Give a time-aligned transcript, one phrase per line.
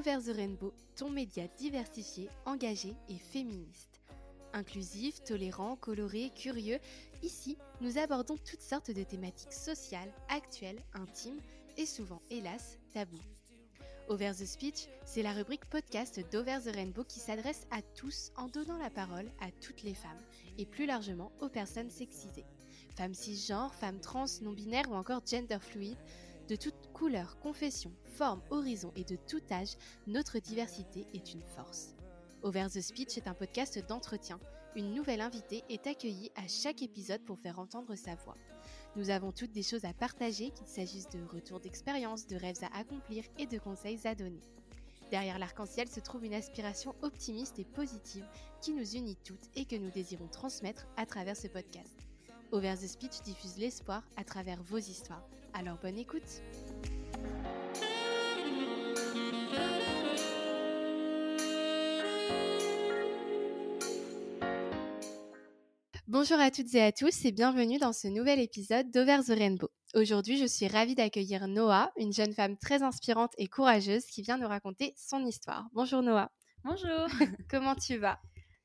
[0.00, 4.00] Over the Rainbow, ton média diversifié, engagé et féministe.
[4.54, 6.78] Inclusif, tolérant, coloré, curieux,
[7.22, 11.42] ici, nous abordons toutes sortes de thématiques sociales, actuelles, intimes
[11.76, 13.20] et souvent, hélas, tabous.
[14.08, 18.48] Over the Speech, c'est la rubrique podcast d'Over the Rainbow qui s'adresse à tous en
[18.48, 20.22] donnant la parole à toutes les femmes
[20.56, 22.46] et plus largement aux personnes sexisées.
[22.96, 25.98] Femmes cisgenres, femmes trans, non-binaires ou encore gender fluid,
[26.48, 31.94] de toute couleur, confession, forme, horizon et de tout âge, notre diversité est une force.
[32.42, 34.38] Over the Speech est un podcast d'entretien.
[34.76, 38.36] Une nouvelle invitée est accueillie à chaque épisode pour faire entendre sa voix.
[38.96, 42.78] Nous avons toutes des choses à partager, qu'il s'agisse de retours d'expérience, de rêves à
[42.78, 44.42] accomplir et de conseils à donner.
[45.10, 48.28] Derrière l'arc-en-ciel se trouve une aspiration optimiste et positive
[48.60, 51.96] qui nous unit toutes et que nous désirons transmettre à travers ce podcast.
[52.52, 55.26] Over the Speech diffuse l'espoir à travers vos histoires.
[55.54, 56.42] Alors bonne écoute
[66.12, 69.70] Bonjour à toutes et à tous et bienvenue dans ce nouvel épisode d'Over the Rainbow.
[69.94, 74.36] Aujourd'hui, je suis ravie d'accueillir Noah, une jeune femme très inspirante et courageuse qui vient
[74.36, 75.68] nous raconter son histoire.
[75.72, 76.32] Bonjour Noah.
[76.64, 77.06] Bonjour.
[77.48, 78.18] Comment tu vas?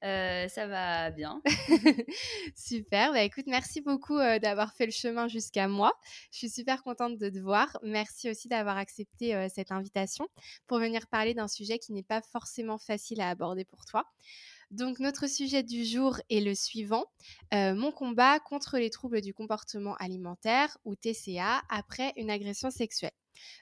[0.04, 1.44] Euh, ça va bien.
[2.56, 3.14] super.
[3.14, 5.94] Bah, écoute, merci beaucoup euh, d'avoir fait le chemin jusqu'à moi.
[6.32, 7.78] Je suis super contente de te voir.
[7.84, 10.28] Merci aussi d'avoir accepté euh, cette invitation
[10.66, 14.04] pour venir parler d'un sujet qui n'est pas forcément facile à aborder pour toi.
[14.72, 17.06] Donc notre sujet du jour est le suivant,
[17.52, 23.12] mon combat contre les troubles du comportement alimentaire ou TCA après une agression sexuelle.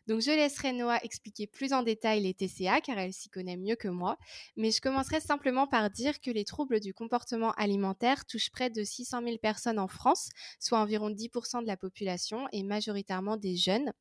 [0.07, 3.75] Donc je laisserai Noah expliquer plus en détail les TCA car elle s'y connaît mieux
[3.75, 4.17] que moi,
[4.55, 8.83] mais je commencerai simplement par dire que les troubles du comportement alimentaire touchent près de
[8.83, 10.29] 600 000 personnes en France,
[10.59, 13.91] soit environ 10% de la population et majoritairement des jeunes.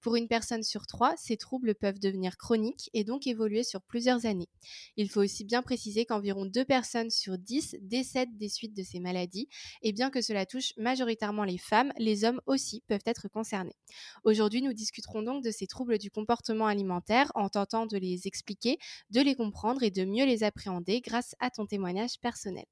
[0.00, 4.26] Pour une personne sur trois, ces troubles peuvent devenir chroniques et donc évoluer sur plusieurs
[4.26, 4.48] années.
[4.96, 9.00] Il faut aussi bien préciser qu'environ 2 personnes sur 10 décèdent des suites de ces
[9.00, 9.48] maladies
[9.82, 13.76] et bien que cela touche majoritairement les femmes, les hommes aussi peuvent être concernés.
[14.24, 18.78] Aujourd'hui, nous discuterons donc de ces troubles du comportement alimentaire en tentant de les expliquer,
[19.10, 22.64] de les comprendre et de mieux les appréhender grâce à ton témoignage personnel.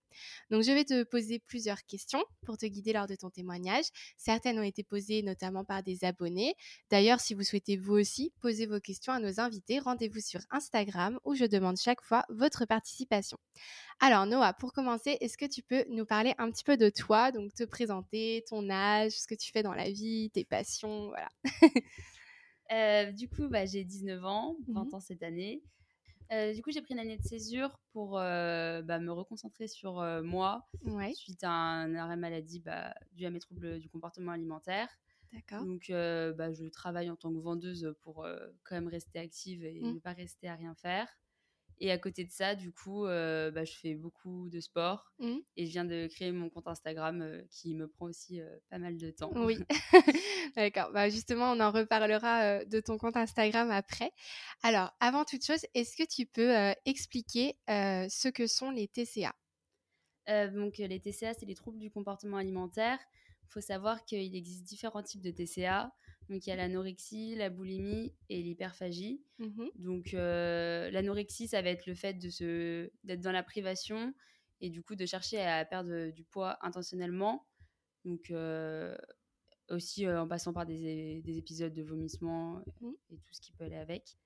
[0.50, 3.84] Donc je vais te poser plusieurs questions pour te guider lors de ton témoignage.
[4.16, 6.54] Certaines ont été posées notamment par des abonnés.
[6.90, 11.18] D'ailleurs, si vous souhaitez vous aussi poser vos questions à nos invités, rendez-vous sur Instagram
[11.24, 13.38] où je demande chaque fois votre participation.
[14.00, 17.32] Alors Noah, pour commencer, est-ce que tu peux nous parler un petit peu de toi,
[17.32, 21.28] donc te présenter, ton âge, ce que tu fais dans la vie, tes passions, voilà.
[22.72, 25.62] Euh, du coup, bah, j'ai 19 ans, 20 mmh ans cette année.
[26.32, 30.02] Euh, du coup, j'ai pris une année de césure pour euh, bah, me reconcentrer sur
[30.24, 30.66] moi
[31.14, 34.88] suite à un arrêt maladie bah, dû à mes troubles du comportement alimentaire.
[35.32, 35.64] D'accord.
[35.64, 38.26] Donc, bah, je travaille en tant que vendeuse pour
[38.64, 39.94] quand même rester active et mmh.
[39.94, 41.08] ne pas rester à rien faire.
[41.78, 45.36] Et à côté de ça, du coup, euh, bah, je fais beaucoup de sport mmh.
[45.56, 48.78] et je viens de créer mon compte Instagram euh, qui me prend aussi euh, pas
[48.78, 49.30] mal de temps.
[49.34, 49.58] Oui,
[50.56, 50.90] d'accord.
[50.92, 54.10] Bah, justement, on en reparlera de ton compte Instagram après.
[54.62, 56.54] Alors, avant toute chose, est-ce que tu peux
[56.86, 59.34] expliquer ce que sont les TCA
[60.48, 62.98] Donc, les TCA, c'est les troubles du comportement alimentaire.
[63.44, 65.92] Il faut savoir qu'il existe différents types de TCA.
[66.28, 69.22] Donc il y a l'anorexie, la boulimie et l'hyperphagie.
[69.38, 74.12] Mmh Donc euh, l'anorexie, ça va être le fait de se d'être dans la privation
[74.60, 77.46] et du coup de chercher à perdre du poids intentionnellement.
[78.04, 78.96] Donc euh,
[79.68, 82.90] aussi euh, en passant par des, des, épisodes de vomissement mmh.
[83.10, 84.16] et tout ce qui peut aller avec.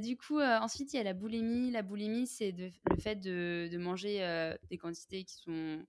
[0.00, 1.70] du coup, ensuite, il y a la boulimie.
[1.70, 5.84] La boulimie, c'est le fait de, de manger des quantités qui sont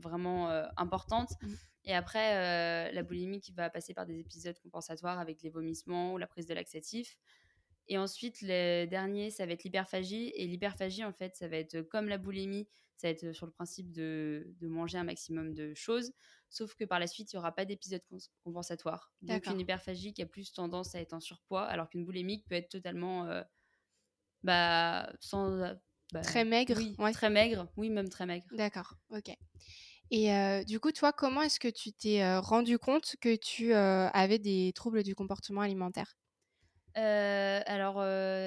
[0.00, 1.30] vraiment importantes.
[1.42, 1.48] Mmh.
[1.84, 6.12] Et après, euh, la boulimie qui va passer par des épisodes compensatoires avec les vomissements
[6.12, 7.16] ou la prise de laxatifs.
[7.88, 10.32] Et ensuite, le dernier, ça va être l'hyperphagie.
[10.34, 13.52] Et l'hyperphagie, en fait, ça va être comme la boulimie, ça va être sur le
[13.52, 16.12] principe de, de manger un maximum de choses.
[16.50, 18.02] Sauf que par la suite, il n'y aura pas d'épisode
[18.44, 19.10] compensatoire.
[19.22, 22.54] Donc, une hyperphagie qui a plus tendance à être en surpoids, alors qu'une boulimie peut
[22.54, 23.26] être totalement.
[23.26, 23.42] Euh,
[24.42, 25.76] bah, sans.
[26.12, 27.68] Bah, très maigre Oui, très maigre.
[27.76, 28.46] Oui, même très maigre.
[28.52, 29.36] D'accord, ok.
[30.10, 34.72] Et du coup, toi, comment est-ce que tu t'es rendu compte que tu avais des
[34.74, 36.14] troubles du comportement alimentaire?
[36.94, 38.02] Alors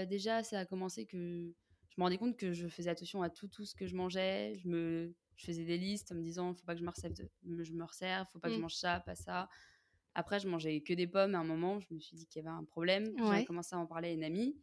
[0.07, 1.53] déjà, ça a commencé que
[1.89, 4.55] je me rendais compte que je faisais attention à tout, tout ce que je mangeais.
[4.57, 7.13] Je, me, je faisais des listes en me disant, faut pas que je me resserve,
[7.43, 8.61] je me resserre, faut pas que je mmh.
[8.61, 9.47] mange ça, pas ça.
[10.15, 11.35] Après, je mangeais que des pommes.
[11.35, 13.13] À un moment, je me suis dit qu'il y avait un problème.
[13.31, 14.57] J'ai commencé à en parler à une amie.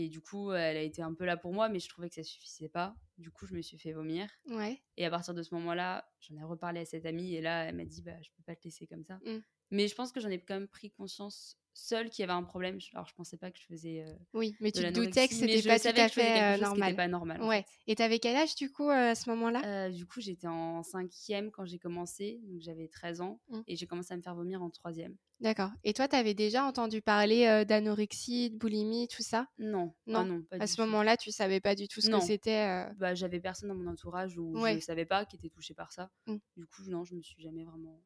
[0.00, 2.14] Et du coup, elle a été un peu là pour moi, mais je trouvais que
[2.14, 2.94] ça suffisait pas.
[3.16, 4.30] Du coup, je me suis fait vomir.
[4.46, 4.80] Ouais.
[4.96, 7.74] Et à partir de ce moment-là, j'en ai reparlé à cette amie et là, elle
[7.74, 9.18] m'a dit bah, je peux pas te laisser comme ça.
[9.24, 9.38] Mmh.
[9.72, 12.78] Mais je pense que j'en ai quand même pris conscience seule qui avait un problème.
[12.92, 14.04] Alors, je pensais pas que je faisais.
[14.06, 16.96] Euh, oui, mais tu te doutais que c'était pas tout à fait euh, normal.
[16.96, 17.42] pas normal.
[17.42, 17.64] Ouais.
[17.86, 19.90] Et tu avais quel âge du coup à ce moment-là?
[19.90, 23.60] Du coup, j'étais en cinquième quand j'ai commencé, donc j'avais 13 ans, mmh.
[23.66, 25.16] et j'ai commencé à me faire vomir en troisième.
[25.40, 25.70] D'accord.
[25.84, 29.46] Et toi, tu avais déjà entendu parler d'anorexie, de boulimie, tout ça?
[29.58, 29.94] Non.
[30.06, 33.14] Non, ah non à ce moment-là, tu savais pas du tout ce que c'était bah,
[33.14, 36.10] J'avais personne dans mon entourage où je ne savais pas qui était touché par ça.
[36.26, 36.36] Mmh.
[36.56, 38.00] Du coup, non, je me suis jamais vraiment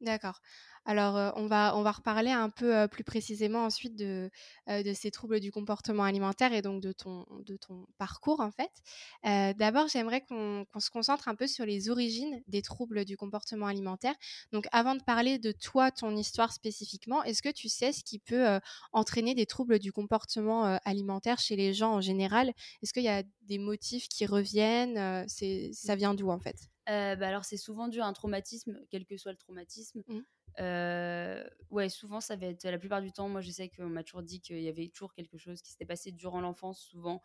[0.00, 0.40] D'accord.
[0.84, 4.30] Alors, on, va, on va reparler un peu plus précisément ensuite de,
[4.68, 8.70] de ces troubles du comportement alimentaire et donc de ton, de ton parcours en fait.
[9.58, 14.14] D'abord, j'aimerais qu'on se concentre un peu sur les origines des troubles du comportement alimentaire.
[14.52, 18.20] Donc, avant de parler de toi, ton histoire spécifiquement, est-ce que tu sais ce qui
[18.20, 18.60] peut
[18.92, 22.52] entraîner des troubles du comportement alimentaire chez les gens en général?
[22.82, 26.56] Est-ce qu'il y a des motifs qui reviennent C'est Ça vient d'où en fait?
[26.88, 30.02] Euh, bah, alors, c'est souvent dû à un traumatisme, quel que soit le traumatisme.
[30.06, 30.20] Mmh.
[30.60, 33.28] Euh, ouais, souvent, ça va être la plupart du temps.
[33.28, 35.86] Moi, je sais qu'on m'a toujours dit qu'il y avait toujours quelque chose qui s'était
[35.86, 37.22] passé durant l'enfance, souvent,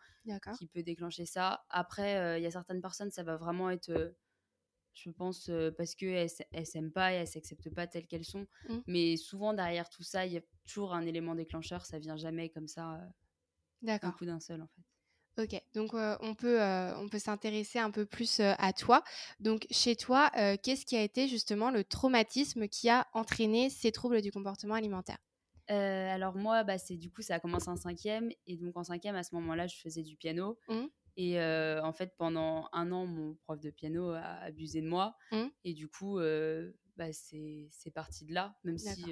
[0.56, 1.64] qui peut déclencher ça.
[1.70, 4.14] Après, euh, il y a certaines personnes, ça va vraiment être,
[4.92, 8.46] je pense, parce qu'elles ne s'aiment pas et elles s'acceptent pas telles qu'elles sont.
[8.68, 8.78] Mmh.
[8.86, 11.86] Mais souvent, derrière tout ça, il y a toujours un élément déclencheur.
[11.86, 13.00] Ça vient jamais comme ça,
[13.82, 14.93] d'un coup d'un seul, en fait.
[15.36, 16.60] Ok, donc on peut,
[16.96, 19.02] on peut s'intéresser un peu plus à toi.
[19.40, 20.30] Donc chez toi,
[20.62, 25.18] qu'est-ce qui a été justement le traumatisme qui a entraîné ces troubles du comportement alimentaire?
[25.66, 29.16] Alors moi, bah, c'est du coup ça a commencé en cinquième et donc en cinquième
[29.16, 30.56] à ce moment-là, je faisais du piano.
[30.68, 30.84] Mmh.
[31.16, 35.16] Et en fait, pendant un an, mon prof de piano a abusé de moi.
[35.32, 35.46] Mmh.
[35.64, 36.20] Et du coup,
[36.96, 39.04] bah, c'est parti de là, même si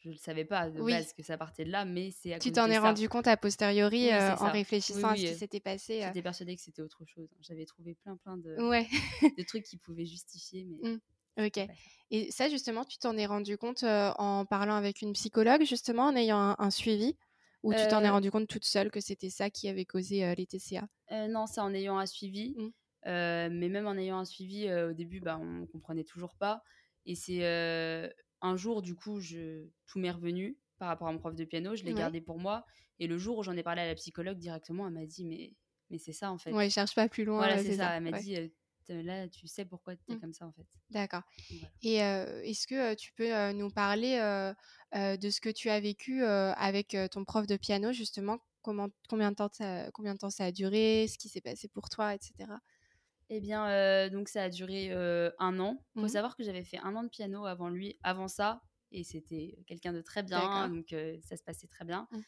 [0.00, 2.38] je ne le savais pas de base que ça partait de là, mais c'est à
[2.38, 6.02] Tu t'en es rendu compte a posteriori euh, en réfléchissant à ce qui s'était passé.
[6.02, 6.06] Euh.
[6.06, 7.28] J'étais persuadée que c'était autre chose.
[7.40, 8.86] J'avais trouvé plein plein de, ouais.
[9.38, 10.90] de trucs qui pouvaient justifier, mais.
[10.90, 11.00] Mmh.
[11.46, 11.68] Ok.
[12.10, 16.04] Et ça, justement, tu t'en es rendu compte euh, en parlant avec une psychologue, justement,
[16.04, 17.16] en ayant un, suivi?
[17.62, 20.46] Ou tu t'en es rendu compte toute seule que c'était ça qui avait causé les
[20.46, 20.88] TCA
[21.28, 22.54] Non, c'est en ayant un suivi.
[22.56, 22.70] Mmh.
[23.04, 26.62] mais même en ayant un suivi, au début, bah, on comprenait toujours pas.
[27.06, 27.42] Et c'est
[28.42, 29.66] un jour, du coup, je...
[29.86, 31.76] tout m'est revenu par rapport à mon prof de piano.
[31.76, 32.64] Je l'ai gardé pour moi.
[32.98, 35.54] Et le jour où j'en ai parlé à la psychologue directement, elle m'a dit Mais,
[35.90, 36.52] mais c'est ça, en fait.
[36.52, 37.38] Ouais, cherche pas plus loin.
[37.38, 37.96] Voilà, c'est ça.
[37.96, 38.36] Elle m'a dit
[38.88, 40.20] Là, tu sais pourquoi tu es mmh.
[40.20, 40.66] comme ça, en fait.
[40.90, 41.22] D'accord.
[41.82, 44.18] Et est-ce que tu peux nous parler
[44.94, 49.36] de ce que tu as vécu avec ton prof de piano, justement Comment, combien, de
[49.36, 52.34] temps ça, combien de temps ça a duré Ce qui s'est passé pour toi, etc.
[53.32, 55.80] Eh bien, euh, donc ça a duré euh, un an.
[55.94, 56.10] Il faut mmh.
[56.10, 58.60] savoir que j'avais fait un an de piano avant lui, avant ça,
[58.90, 62.08] et c'était quelqu'un de très bien, donc euh, ça se passait très bien.
[62.10, 62.18] Mmh.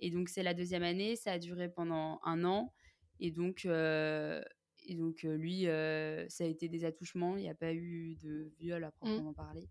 [0.00, 2.74] Et donc c'est la deuxième année, ça a duré pendant un an,
[3.20, 8.16] et donc et donc lui, ça a été des attouchements, il n'y a pas eu
[8.16, 8.92] de viol à mmh.
[8.92, 9.66] proprement parler.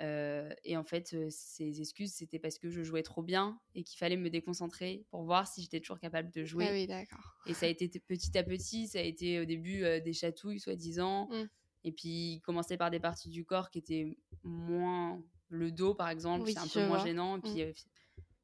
[0.00, 3.98] Euh, et en fait, ces excuses, c'était parce que je jouais trop bien et qu'il
[3.98, 6.66] fallait me déconcentrer pour voir si j'étais toujours capable de jouer.
[6.68, 7.36] Ah oui, d'accord.
[7.46, 11.28] Et ça a été petit à petit, ça a été au début des chatouilles, soi-disant.
[11.30, 11.48] Mmh.
[11.84, 15.22] Et puis, il commençait par des parties du corps qui étaient moins.
[15.48, 17.38] Le dos, par exemple, c'est un peu moins gênant.
[17.38, 17.72] Et puis, mmh.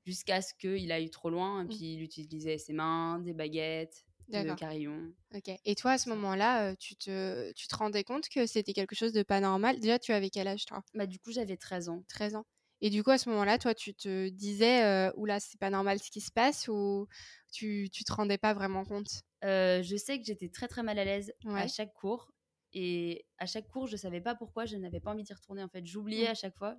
[0.05, 1.61] jusqu'à ce qu'il aille trop loin.
[1.61, 1.69] Et mmh.
[1.69, 5.13] puis, il utilisait ses mains, des baguettes de carillon.
[5.35, 5.51] Ok.
[5.65, 9.13] Et toi, à ce moment-là, tu, te, tu te rendais compte que c'était quelque chose
[9.13, 9.81] de pas normal?
[9.81, 10.83] Déjà, tu avais quel âge, toi?
[10.95, 12.03] Bah, du coup, j'avais 13 ans.
[12.09, 12.45] 13 ans.
[12.81, 16.11] Et du coup, à ce moment-là, toi, tu te disais, oula, c'est pas normal ce
[16.11, 17.07] qui se passe ou
[17.53, 19.23] tu, tu te rendais pas vraiment compte?
[19.43, 22.31] Je sais que j'étais très, très mal à l'aise à chaque cours.
[22.77, 25.63] Et à chaque cours, je savais pas pourquoi je n'avais pas envie d'y retourner.
[25.63, 26.31] En fait, j'oubliais mmh.
[26.31, 26.77] à chaque fois.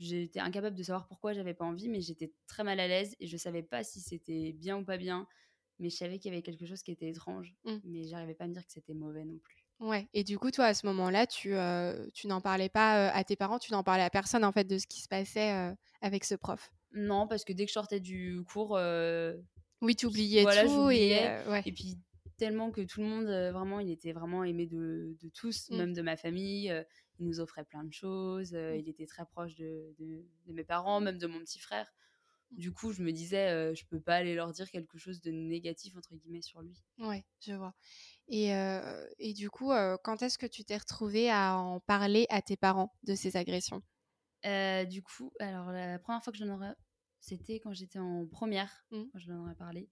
[0.00, 3.26] J'étais incapable de savoir pourquoi j'avais pas envie, mais j'étais très mal à l'aise et
[3.26, 5.26] je savais pas si c'était bien ou pas bien
[5.78, 7.76] mais je savais qu'il y avait quelque chose qui était étrange, mmh.
[7.84, 9.64] mais j'arrivais pas à me dire que c'était mauvais non plus.
[9.80, 13.10] Ouais, et du coup, toi, à ce moment-là, tu, euh, tu n'en parlais pas euh,
[13.14, 15.52] à tes parents, tu n'en parlais à personne, en fait, de ce qui se passait
[15.52, 16.72] euh, avec ce prof?
[16.92, 18.78] Non, parce que dès que je sortais du cours...
[19.80, 20.90] oui, tu oubliais tout.
[20.90, 21.12] Et,
[21.64, 21.96] et puis,
[22.38, 25.76] tellement que tout le monde, vraiment, il était vraiment aimé de, de tous, mmh.
[25.76, 26.72] même de ma famille.
[27.20, 28.52] il nous offrait plein de choses.
[28.54, 28.76] Mmh.
[28.80, 31.88] Il était très proche de, de, de, mes parents, même de mon petit frère.
[32.50, 35.96] Du coup, je me disais, je peux pas aller leur dire quelque chose de négatif,
[35.96, 36.82] entre guillemets, sur lui.
[36.98, 37.74] Ouais, je vois.
[38.28, 38.50] Et,
[39.18, 39.70] et du coup,
[40.04, 43.82] quand est-ce que tu t'es retrouvée à en parler à tes parents de ces agressions?
[44.44, 46.74] Du coup, alors la première fois que j'en aurais,
[47.20, 49.02] c'était quand j'étais en première, mmh.
[49.12, 49.90] quand je leur ai parlé.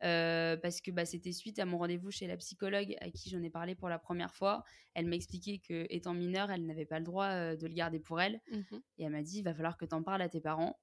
[0.00, 3.50] parce que bah, c'était suite à mon rendez-vous chez la psychologue à qui j'en ai
[3.50, 4.64] parlé pour la première fois.
[4.94, 8.20] Elle m'a expliqué que étant mineure, elle n'avait pas le droit de le garder pour
[8.20, 8.40] elle.
[8.50, 10.80] Mmh Et elle m'a dit, il va falloir que tu en parles à tes parents.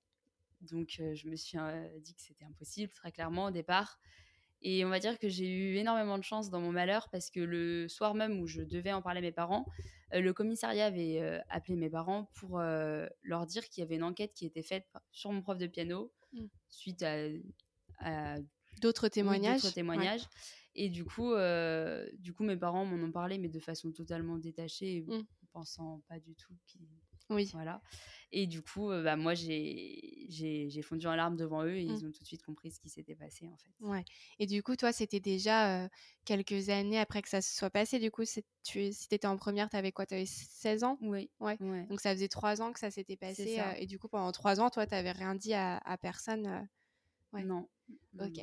[0.62, 1.58] Donc, je me suis
[2.02, 4.00] dit que c'était impossible, très clairement, au départ.
[4.64, 7.40] Et on va dire que j'ai eu énormément de chance dans mon malheur parce que
[7.40, 9.66] le soir même où je devais en parler à mes parents,
[10.14, 14.46] le commissariat avait appelé mes parents pour leur dire qu'il y avait une enquête qui
[14.46, 16.46] était faite sur mon prof de piano mmh.
[16.70, 18.36] suite à,
[18.82, 19.74] d'autres témoignages.
[19.74, 20.28] témoignages.
[20.76, 21.34] Et du coup,
[22.20, 25.22] du coup, mes parents m'en ont parlé, mais de façon totalement détachée, mmh.
[25.54, 26.88] pensant pas du tout qu'ils
[27.32, 27.50] oui.
[27.54, 27.82] Voilà.
[28.34, 32.08] Et du coup, bah, moi, j'ai fondu en larmes devant eux et ils mmh.
[32.08, 33.72] ont tout de suite compris ce qui s'était passé, en fait.
[33.82, 34.06] Ouais.
[34.40, 35.90] Et du coup, toi, c'était déjà
[36.24, 38.00] quelques années après que ça se soit passé.
[38.00, 38.24] Du coup,
[38.64, 40.06] tu, si tu étais en première, tu avais quoi?
[40.06, 40.98] Tu avais 16 ans?
[41.02, 41.30] Oui.
[41.42, 41.58] Ouais.
[41.90, 43.60] Donc, ça faisait trois ans que ça s'était passé.
[43.78, 46.70] et du coup, pendant trois ans, toi, tu n'avais rien dit à, à personne
[47.34, 47.44] ouais.
[47.44, 47.68] Non.
[48.18, 48.40] Ok.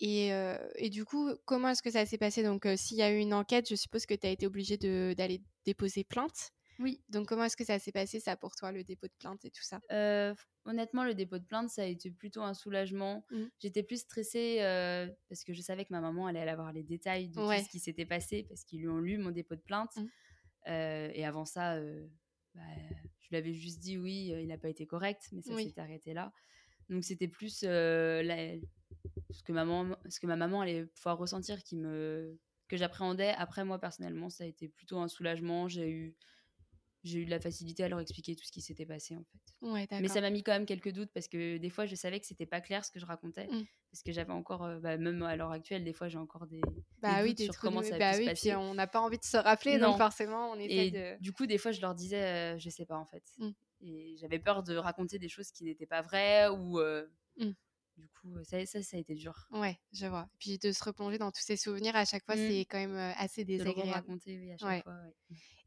[0.00, 0.28] Et,
[0.74, 2.42] et, du coup, comment est-ce que ça s'est passé?
[2.42, 5.40] Donc, s'il y a eu une enquête, je suppose que tu as été obligé d'aller
[5.64, 6.52] déposer plainte.
[6.78, 7.02] Oui.
[7.08, 9.50] Donc, comment est-ce que ça s'est passé, ça, pour toi, le dépôt de plainte et
[9.50, 9.80] tout ça?
[9.90, 13.24] Euh, Honnêtement, le dépôt de plainte, ça a été plutôt un soulagement.
[13.30, 13.44] Mmh.
[13.60, 17.28] J'étais plus stressée euh, parce que je savais que ma maman allait avoir les détails
[17.28, 19.96] de tout ce qui s'était passé parce qu'ils lui ont lu mon dépôt de plainte.
[19.96, 20.06] Mmh.
[20.68, 21.80] Euh, et avant ça,
[22.54, 22.62] bah,
[23.20, 26.14] je lui avais juste dit oui, il n'a pas été correct, mais ça s'est arrêté
[26.14, 26.32] là.
[26.88, 28.60] Donc, c'était plus ce,
[29.44, 33.32] que maman, ce que ma maman allait pouvoir ressentir qui me que j'appréhendais.
[33.38, 35.68] Après, moi, personnellement, ça a été plutôt un soulagement.
[35.68, 36.16] J'ai eu
[37.06, 39.86] j'ai eu de la facilité à leur expliquer tout ce qui s'était passé en fait.
[40.00, 42.26] Mais ça m'a mis quand même quelques doutes parce que des fois je savais que
[42.26, 43.64] c'était pas clair ce que je racontais mmh.
[43.90, 46.60] parce que j'avais encore euh, bah, même à l'heure actuelle des fois j'ai encore des,
[47.00, 48.54] bah doutes sur comment ça bah se passer.
[48.54, 51.58] on n'a pas envie de se rappeler donc forcément on essaie de du coup des
[51.58, 53.24] fois je leur disais euh, je sais pas en fait.
[53.38, 53.50] Mmh.
[53.82, 57.06] Et j'avais peur de raconter des choses qui n'étaient pas vraies ou euh,
[57.38, 57.50] mmh.
[57.96, 59.48] Du coup, ça, ça, ça, a été dur.
[59.50, 60.28] Ouais, je vois.
[60.38, 63.42] Puis de se replonger dans tous ces souvenirs à chaque fois, c'est quand même assez
[63.46, 63.80] désagréable.
[63.80, 64.98] De le raconter, oui, à chaque fois.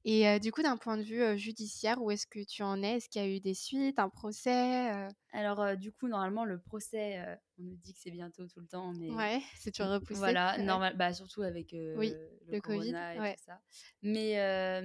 [0.05, 2.97] Et du coup, d'un point de vue judiciaire, où est-ce que tu en es?
[2.97, 7.19] Est-ce qu'il y a eu des suites, un procès Alors, du coup, normalement, le procès,
[7.57, 10.19] on nous dit que c'est bientôt tout le temps, mais ouais, c'est toujours repoussé.
[10.19, 12.13] Voilà, normal, bah, surtout avec oui,
[12.47, 13.61] le, Covid et tout ça.
[14.01, 14.81] Mais,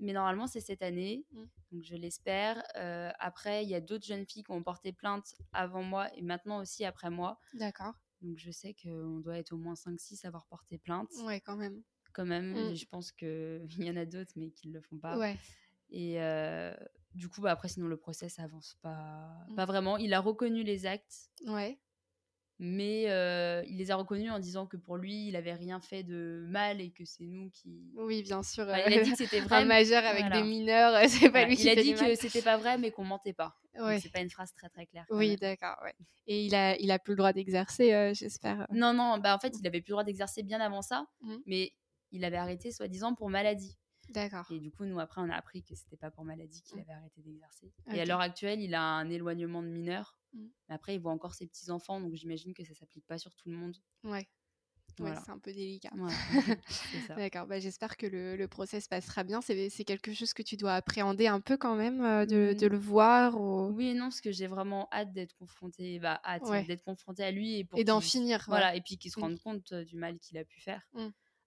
[0.00, 1.44] mais normalement, c'est cette année, mmh.
[1.72, 2.62] donc je l'espère.
[3.18, 6.60] après, il y a d'autres jeunes filles qui ont porté plainte avant moi et maintenant
[6.60, 7.38] aussi après moi.
[7.54, 7.94] D'accord.
[8.20, 11.08] Donc je sais qu'on doit être au moins 5-6 à avoir porté plainte.
[11.24, 11.82] Ouais, quand même
[12.18, 12.70] quand même.
[12.70, 12.74] Mmh.
[12.74, 15.16] Je pense qu'il y en a d'autres, mais qui ne le font pas.
[15.16, 15.36] Ouais.
[15.90, 16.18] Et
[17.14, 19.54] du coup, bah, après, sinon, le procès, ça avance pas, mmh.
[19.54, 19.96] pas vraiment.
[19.96, 21.30] Il a reconnu les actes.
[21.46, 21.78] Ouais.
[22.60, 23.04] Mais
[23.68, 26.80] il les a reconnus en disant que pour lui, il avait rien fait de mal
[26.80, 27.92] et que c'est nous qui.
[27.94, 28.64] Oui, bien sûr.
[28.64, 29.58] il a dit que c'était vrai.
[29.58, 32.56] Un majeur avec des mineurs, c'est pas lui qui Il a dit que c'était pas
[32.56, 33.54] vrai, mais qu'on mentait pas.
[33.78, 34.00] Ouais.
[34.00, 35.06] C'est pas une phrase très très claire.
[35.10, 35.76] Oui, d'accord.
[35.84, 35.94] Ouais.
[36.26, 38.66] Et il a, il a plus le droit d'exercer, j'espère.
[38.72, 39.18] Non, non.
[39.18, 41.36] Bah en fait, il avait plus le droit d'exercer bien avant ça, mmh.
[41.46, 41.72] mais
[42.12, 43.78] il avait arrêté soi-disant pour maladie.
[44.10, 44.46] D'accord.
[44.50, 46.80] Et du coup, nous, après, on a appris que c'était pas pour maladie qu'il mmh.
[46.80, 47.72] avait arrêté d'exercer.
[47.92, 50.18] Et à l'heure actuelle, il a un éloignement de mineur.
[50.32, 50.46] Mmh.
[50.68, 53.50] Mais après, il voit encore ses petits-enfants, donc j'imagine que ça s'applique pas sur tout
[53.50, 53.76] le monde.
[54.04, 54.26] Ouais.
[55.00, 55.90] Ouais, c'est un peu délicat.
[57.16, 59.40] D'accord, bah, j'espère que le, le procès se passera bien.
[59.40, 62.70] C'est quelque chose que tu dois appréhender un peu quand même, euh, de, de, mmh.
[62.70, 66.20] le voir Oui et non, parce que j'ai vraiment hâte d'être confrontée, bah,
[66.66, 67.60] d'être confrontée à lui.
[67.60, 68.44] Et, et d'en finir.
[68.48, 70.82] Voilà, et puis qu'il se rende compte euh, du mal qu'il a pu faire.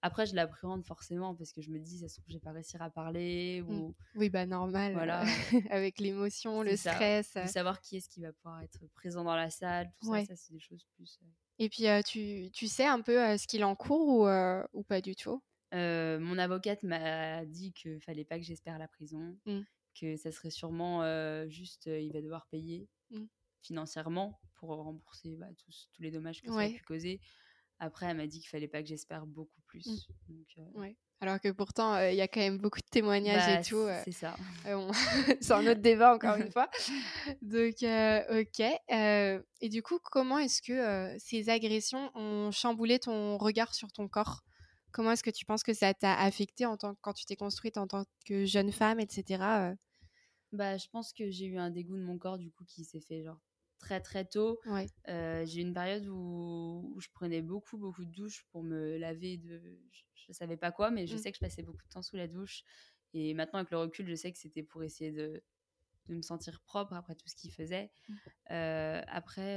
[0.03, 2.51] Après, je l'appréhende forcément parce que je me dis, ça se trouve, je vais pas
[2.51, 3.62] réussir à parler.
[3.62, 3.72] Mmh.
[3.72, 3.96] Ou...
[4.15, 4.93] Oui, bah normal.
[4.93, 5.24] Voilà.
[5.70, 7.36] avec l'émotion, le stress.
[7.36, 10.36] De savoir qui est-ce qui va pouvoir être présent dans la salle, tout ça, ça
[10.36, 11.20] c'est des choses plus.
[11.22, 11.27] Euh
[11.60, 15.15] Et puis, tu, tu, sais un peu ce qu'il en court ou, ou pas du
[15.15, 15.43] tout?
[15.72, 19.60] Mon avocate m'a dit qu'il fallait pas que j'espère la prison, mmh.
[20.00, 21.03] que ça serait sûrement
[21.48, 23.25] juste, il va devoir payer mmh.
[23.62, 27.20] financièrement pour rembourser bah, tous, tous, les dommages que ça a pu causer.
[27.84, 30.08] Après, elle m'a dit qu'il fallait pas que j'espère beaucoup plus.
[30.30, 30.34] Mmh.
[30.60, 30.96] Euh, ouais.
[31.20, 33.88] Alors que pourtant, il y a quand même beaucoup de témoignages et bah, tout.
[34.06, 34.36] c'est ça.
[35.42, 36.70] c'est un autre débat, encore une fois.
[37.42, 38.60] Donc, ok.
[38.88, 44.42] et du coup, comment est-ce que ces agressions ont chamboulé ton regard sur ton corps?
[44.92, 47.78] Comment est-ce que tu penses que ça t'a affecté en tant, quand tu t'es construite
[47.78, 49.74] en tant que jeune femme, etc.
[50.52, 53.02] Bah, je pense que j'ai eu un dégoût de mon corps, du coup, qui s'est
[53.02, 53.40] fait genre
[53.82, 54.60] très très tôt.
[55.08, 59.62] j'ai eu une période où, je prenais beaucoup beaucoup de douches pour me laver de
[59.92, 61.18] je, ne savais pas quoi mais je mmh.
[61.18, 62.64] sais que je passais beaucoup de temps sous la douche
[63.14, 65.44] et maintenant avec le recul je sais que c'était pour essayer de,
[66.08, 67.92] de, me sentir propre après tout ce qu'il faisait.
[68.08, 68.16] Mmh.
[69.08, 69.56] après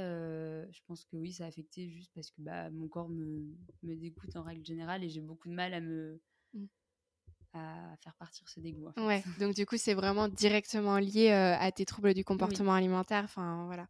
[0.71, 3.45] je pense que oui ça a affecté juste parce que bah, mon corps me,
[3.83, 6.21] me dégoûte en règle générale et j'ai beaucoup de mal à me
[6.53, 6.65] mmh.
[7.55, 8.91] À faire partir ce dégoût.
[8.97, 13.23] Ouais, donc du coup, c'est vraiment directement lié à tes troubles du comportement alimentaire.
[13.25, 13.87] Enfin, voilà.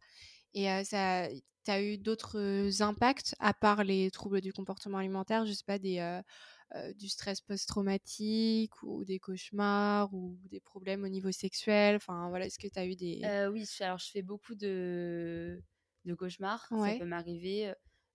[0.54, 1.28] Et ça,
[1.64, 5.78] tu as eu d'autres impacts à part les troubles du comportement alimentaire, je sais pas,
[5.78, 6.22] des,
[6.96, 11.96] du stress post-traumatique ou des cauchemars ou des problèmes au niveau sexuel?
[11.96, 13.32] Enfin, voilà, est-ce que tu as eu des.
[13.50, 15.62] oui, alors je fais beaucoup de,
[16.04, 17.72] de cauchemars, ça peut m'arriver.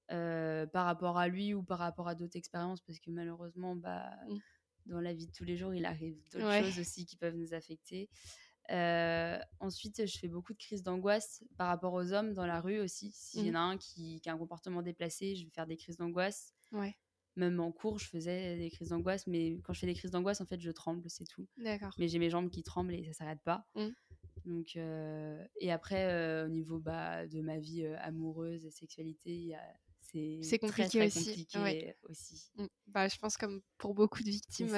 [0.10, 4.41] par rapport à lui ou par rapport à d'autres expériences, parce que malheureusement, bah, mmh.
[4.86, 7.54] Dans la vie de tous les jours, il arrive d'autres choses aussi qui peuvent nous
[7.54, 8.10] affecter.
[9.60, 13.12] ensuite, je fais beaucoup de crises d'angoisse par rapport aux hommes dans la rue aussi.
[13.12, 13.56] S'il y en mmh.
[13.56, 16.54] a un qui, qui, a un comportement déplacé, je vais faire des crises d'angoisse.
[16.72, 16.96] Ouais.
[17.38, 20.42] Même en cours, je faisais des crises d'angoisse, mais quand je fais des crises d'angoisse,
[20.42, 21.48] en fait, je tremble, c'est tout.
[21.58, 21.94] D'accord.
[21.98, 23.66] Mais j'ai mes jambes qui tremblent et ça s'arrête pas.
[23.76, 23.88] Mmh.
[24.46, 29.56] Donc, euh, et après, euh, au niveau bah, de ma vie euh, amoureuse et sexualité,
[30.39, 31.30] c'est compliqué aussi.
[31.30, 32.51] Compliqué aussi.
[32.56, 32.65] Mmh.
[32.88, 34.75] Bah, je pense comme pour beaucoup de victimes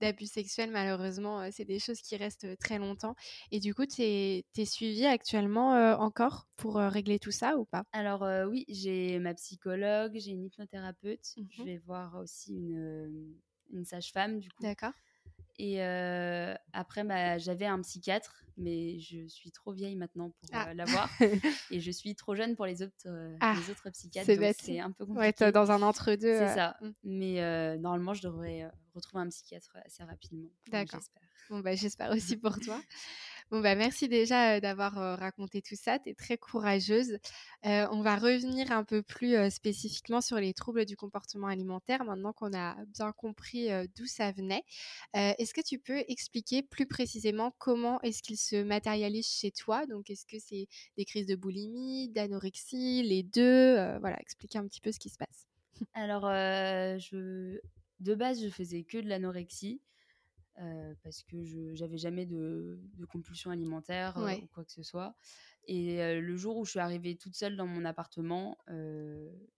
[0.00, 3.14] d'abus sexuels, malheureusement, c'est des choses qui restent très longtemps.
[3.50, 7.84] Et du coup, tu es, es suivie actuellement encore pour régler tout ça ou pas?
[7.92, 11.38] Alors oui, j'ai ma psychologue, j'ai une hypnothérapeute.
[11.48, 13.38] Je mmh vais voir aussi une,
[13.70, 14.64] une sage-femme, du coup.
[14.64, 14.94] D'accord.
[15.58, 15.82] Et
[16.72, 20.74] après, bah, j'avais un psychiatre, mais je suis trop vieille maintenant pour ah.
[20.74, 21.10] l'avoir.
[21.70, 24.30] et je suis trop jeune pour les autres, ah, les autres psychiatres.
[24.60, 25.44] C'est un peu compliqué.
[25.44, 26.38] Ouais, dans un entre-deux.
[26.38, 26.76] C'est ça.
[26.80, 26.90] Mmh.
[27.04, 30.50] Mais normalement, je devrais retrouver un psychiatre assez rapidement.
[30.70, 31.00] D'accord.
[31.50, 32.80] Bon, bah, j'espère aussi pour toi.
[33.54, 36.00] Bon, bah, merci déjà d'avoir raconté tout ça.
[36.00, 37.18] Tu es très courageuse.
[37.62, 42.52] on va revenir un peu plus spécifiquement sur les troubles du comportement alimentaire maintenant qu'on
[42.52, 44.64] a bien compris d'où ça venait.
[45.12, 49.86] est-ce que tu peux expliquer plus précisément comment est-ce qu'il se matérialise chez toi?
[49.86, 53.76] Donc, est-ce que c'est des crises de boulimie, d'anorexie, les deux?
[54.00, 55.46] Voilà, expliquer un petit peu ce qui se passe.
[55.94, 56.22] Alors,
[58.00, 59.80] de base, je faisais que de l'anorexie.
[60.60, 64.84] Euh, parce que je j'avais jamais de, de compulsion alimentaire euh, ou quoi que ce
[64.84, 65.16] soit.
[65.66, 68.56] Et euh, le jour où je suis arrivée toute seule dans mon appartement,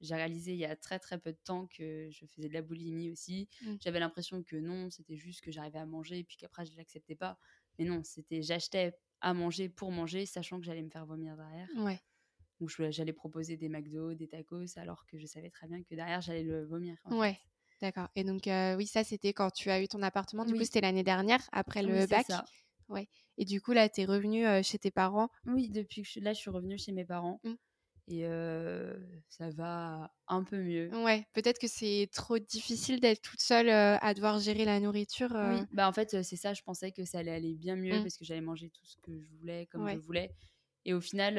[0.01, 2.63] j'ai réalisé il y a très très peu de temps que je faisais de la
[2.63, 3.47] boulimie aussi.
[3.61, 3.75] Mmh.
[3.81, 7.17] J'avais l'impression que non, c'était juste que j'arrivais à manger et puis qu'après je l'acceptais
[7.17, 7.39] pas.
[7.79, 11.69] Mais non, c'était j'achetais à manger pour manger, sachant que j'allais me faire vomir derrière.
[11.77, 12.01] Ouais.
[12.61, 16.23] Ou j'allais proposer des McDo, des tacos, alors que je savais très bien que derrière
[16.23, 16.97] j'allais le vomir.
[17.11, 17.39] ouais.
[17.83, 18.09] D'accord.
[18.17, 20.45] Et donc, oui, ça, c'était quand tu as eu ton appartement.
[20.45, 22.27] Du coup, c'était l'année dernière, après le bac?
[22.27, 22.45] Ça.
[22.89, 23.09] Ouais.
[23.39, 25.29] Et du coup, là, tu es revenue chez tes parents?
[25.47, 27.41] Oui, depuis que je, là, je suis revenue chez mes parents.
[27.45, 27.55] Mmh.
[28.09, 28.25] Et
[29.29, 30.89] ça va un peu mieux.
[30.95, 35.33] Ouais, peut-être que c'est trop difficile d'être toute seule à devoir gérer la nourriture.
[35.33, 38.03] Oui, bah en fait, c'est ça, je pensais que ça allait aller bien mieux mmh.
[38.03, 40.31] parce que j'allais manger tout ce que je voulais, comme je voulais.
[40.85, 41.35] Et au final,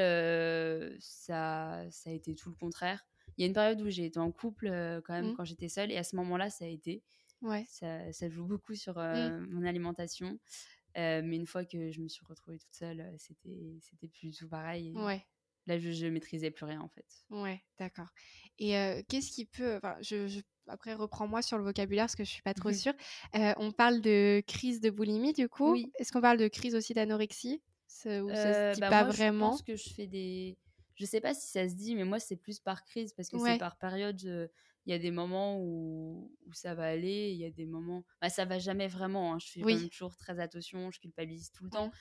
[0.99, 3.07] ça, ça a été tout le contraire.
[3.37, 4.67] Il y a une période où j'ai été en couple
[5.05, 5.35] quand même mmh.
[5.35, 7.03] quand j'étais seule et à ce moment-là, ça a été.
[7.41, 7.65] Ouais.
[7.69, 9.47] Ça, ça joue beaucoup sur mmh.
[9.51, 10.39] mon alimentation.
[10.95, 14.47] mais une fois que je me suis retrouvée toute seule, c'était c'était plus du tout
[14.47, 14.93] pareil.
[14.95, 15.25] Ouais.
[15.67, 17.05] Là, je, ne maîtrisais plus rien en fait.
[17.29, 18.07] Ouais, d'accord.
[18.57, 18.71] Et
[19.09, 22.53] qu'est-ce qui peut, enfin, je, après reprends-moi sur le vocabulaire parce que je suis pas
[22.53, 22.93] trop sûre.
[23.33, 25.73] on parle de crise de boulimie du coup.
[25.73, 25.91] Oui.
[25.99, 27.61] Est-ce qu'on parle de crise aussi d'anorexie
[28.05, 30.57] ou ça se dit bah, pas vraiment Je pense que je fais des
[30.97, 33.37] je sais pas si ça se dit, mais moi, c'est plus par crise parce que
[33.37, 34.19] c'est par période.
[34.21, 38.03] Il y a des moments où, où ça va aller, il y a des moments.
[38.21, 39.33] Bah, ça va jamais vraiment.
[39.33, 39.37] Hein.
[39.39, 41.91] Je fais toujours très attention, je culpabilise tout le temps.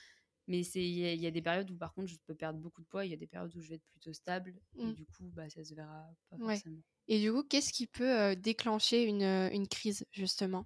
[0.47, 2.87] Mais il y, y, a des périodes où, par contre, je peux perdre beaucoup de
[2.87, 3.05] poids.
[3.05, 4.55] Il y a des périodes où je vais être plutôt stable.
[4.77, 4.93] Et mmh.
[4.93, 6.81] du coup, bah, ça se verra pas forcément.
[7.09, 10.65] Et du coup, qu'est-ce qui peut déclencher une, une, crise, justement?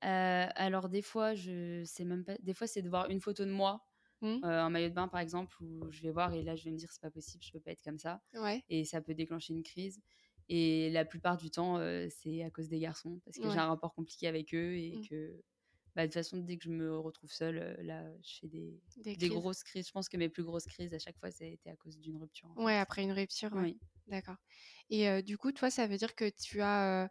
[0.00, 2.36] Alors, des fois, je sais même pas.
[2.38, 3.85] Des fois, c'est de voir une photo de moi
[4.22, 4.44] Mmh.
[4.44, 6.78] un maillot de bain par exemple où je vais voir et là je vais me
[6.78, 8.22] dire c'est pas possible je peux pas être comme ça.
[8.70, 10.00] Et ça peut déclencher une crise.
[10.48, 13.94] Et la plupart du temps c'est à cause des garçons parce que j'ai un rapport
[13.94, 15.08] compliqué avec eux et mmh.
[15.08, 15.42] que
[15.94, 19.28] bah, de toute façon dès que je me retrouve seule là je fais des, des,
[19.28, 19.86] grosses crises.
[19.86, 21.98] Je pense que mes plus grosses crises à chaque fois ça a été à cause
[21.98, 23.78] d'une rupture ouais après une rupture oui.
[24.06, 24.36] D'accord.
[24.88, 27.10] Et du coup toi ça veut dire que tu as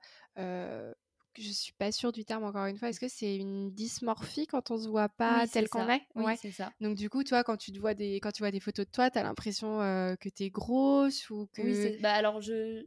[1.42, 2.90] je suis pas sûre du terme encore une fois.
[2.90, 6.02] Est-ce que c'est une dysmorphie quand on se voit pas tel qu'on est?
[6.16, 6.72] Oui, c'est ça.
[6.82, 8.92] Donc du coup, toi, quand tu te vois des, quand tu vois des photos de
[8.92, 9.80] toi, tu as l'impression
[10.20, 11.62] que tu es grosse ou que.
[11.62, 12.84] Oui, bah alors je,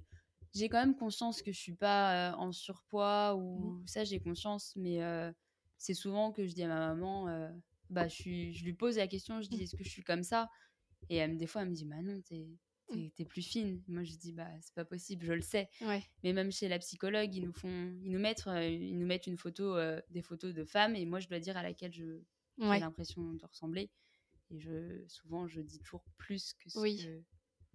[0.54, 3.86] j'ai quand même conscience que je suis pas en surpoids ou mmh.
[3.86, 5.00] ça, j'ai conscience, mais
[5.76, 7.26] c'est souvent que je dis à ma maman,
[7.90, 9.62] bah je suis, je lui pose la question, je dis mmh.
[9.62, 10.48] est-ce que je suis comme ça?
[11.10, 12.46] Et elle, des fois, elle me dit bah non, t'es
[13.16, 13.82] T'es plus fine.
[13.86, 15.68] Moi, je dis, bah, c'est pas possible, je le sais.
[16.24, 19.26] Mais même chez la psychologue, ils nous font, ils nous mettent, euh, ils nous mettent
[19.26, 22.20] une photo, euh, des photos de femmes, et moi, je dois dire à laquelle je,
[22.58, 23.90] j'ai l'impression de ressembler.
[24.50, 27.06] Et je, souvent, je dis toujours plus que ce oui.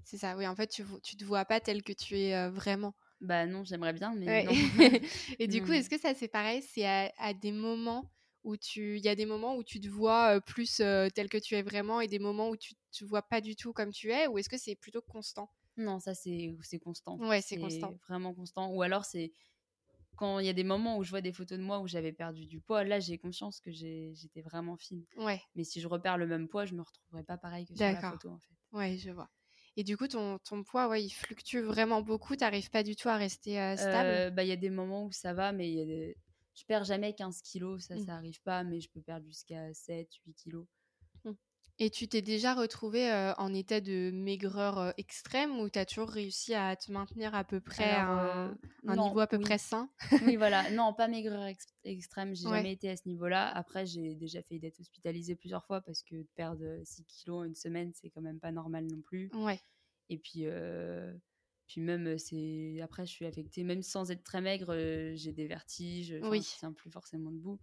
[0.04, 0.47] C'est ça, oui.
[0.47, 2.93] En fait, tu, tu te vois pas tel que tu es euh, vraiment.
[3.21, 4.52] Bah non, j'aimerais bien, mais non.
[5.39, 6.62] et du coup, est-ce que ça, c'est pareil?
[6.62, 8.12] C'est à, des moments
[8.43, 11.56] où tu il y a des moments où tu te vois plus tel que tu
[11.56, 14.27] es vraiment et des moments où tu te vois pas du tout comme tu es
[14.27, 15.49] ou est-ce que c'est plutôt constant?
[15.77, 17.17] Non, ça c'est constant.
[17.19, 17.95] Ouais, c'est constant.
[18.08, 19.34] Vraiment constant ou alors c'est
[20.15, 22.13] quand il y a des moments où je vois des photos de moi où j'avais
[22.13, 25.06] perdu du poids, là j'ai conscience que j'étais vraiment fine.
[25.17, 25.41] Ouais.
[25.56, 28.03] Mais si je repère le même poids, je me retrouverai pas pareil que sur la
[28.03, 28.56] photo en fait.
[28.71, 29.29] Ouais, je vois.
[29.77, 32.36] Et du coup, ton, ton poids, ouais, il fluctue vraiment beaucoup.
[32.36, 34.19] Tu n'arrives pas du tout à rester stable?
[34.19, 36.17] Euh, bah, Il y a des moments où ça va, mais y a des...
[36.53, 37.85] je perds jamais 15 kilos.
[37.85, 37.99] Ça, mmh.
[37.99, 40.65] ça n'arrive pas, mais je peux perdre jusqu'à 7, 8 kilos.
[41.79, 46.53] Et tu t'es déjà retrouvé en état de maigreur extrême ou tu as toujours réussi
[46.53, 48.57] à te maintenir à peu près à un,
[48.95, 49.89] niveau à peu près sain?
[50.25, 50.69] Oui, voilà.
[50.71, 51.47] Non, pas maigreur
[51.83, 52.35] extrême.
[52.35, 53.47] J'ai jamais été à ce niveau-là.
[53.55, 57.55] Après, j'ai déjà fait d'être hospitalisée plusieurs fois parce que perdre 6 kilos en une
[57.55, 59.31] semaine, c'est quand même pas normal non plus.
[59.33, 59.59] Ouais.
[60.09, 60.45] Et puis,
[61.73, 63.63] puis même, c'est après, je suis affectée.
[63.63, 64.75] Même sans être très maigre,
[65.15, 66.15] j'ai des vertiges.
[66.21, 66.39] Oui.
[66.39, 67.59] Je tiens plus forcément debout.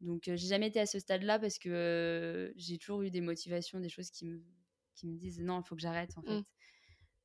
[0.00, 3.88] Donc, j'ai jamais été à ce stade-là parce que j'ai toujours eu des motivations, des
[3.88, 4.42] choses qui me,
[4.96, 6.40] qui me disent non, il faut que j'arrête en fait.
[6.40, 6.44] Mmh.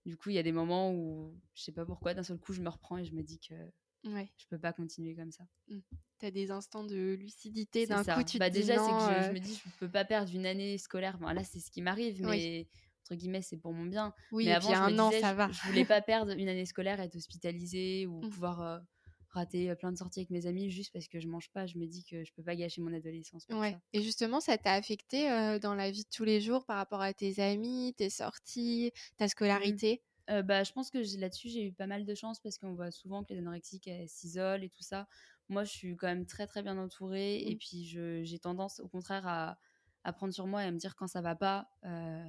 [0.05, 2.53] Du coup, il y a des moments où je sais pas pourquoi, d'un seul coup,
[2.53, 3.55] je me reprends et je me dis que
[4.03, 4.31] ouais.
[4.37, 5.45] je peux pas continuer comme ça.
[5.67, 5.79] Mmh.
[6.19, 9.31] Tu as des instants de lucidité d'un coup, tu bah, te déjà, c'est que je,
[9.31, 11.17] me dis je peux pas perdre une année scolaire.
[11.17, 12.67] Bon, là, c'est ce qui m'arrive, mais
[13.03, 14.13] entre guillemets, c'est pour mon bien.
[14.31, 15.49] Oui, mais avant, un an, ça va.
[15.51, 18.29] Je, voulais pas perdre une année scolaire, être hospitalisée ou mmh.
[18.29, 18.81] pouvoir
[19.29, 21.65] rater plein de sorties avec mes amis juste parce que je mange pas.
[21.65, 23.45] Je me dis que je peux pas gâcher mon adolescence.
[23.49, 23.77] ouais.
[23.91, 25.27] Et justement, ça t'a affecté
[25.61, 29.25] dans la vie de tous les jours par rapport à tes amis, tes sorties, ta
[29.25, 29.29] mmh.
[29.29, 30.01] scolarité?
[30.27, 33.23] Bah, je pense que là-dessus, j'ai eu pas mal de chance parce qu'on voit souvent
[33.23, 35.07] que les anorexiques s'isolent et tout ça.
[35.49, 37.57] Moi, je suis quand même très très bien entourée et mmh.
[37.57, 39.57] puis j'ai tendance au contraire à,
[40.03, 42.23] à, prendre sur moi et à me dire quand ça va pas, euh,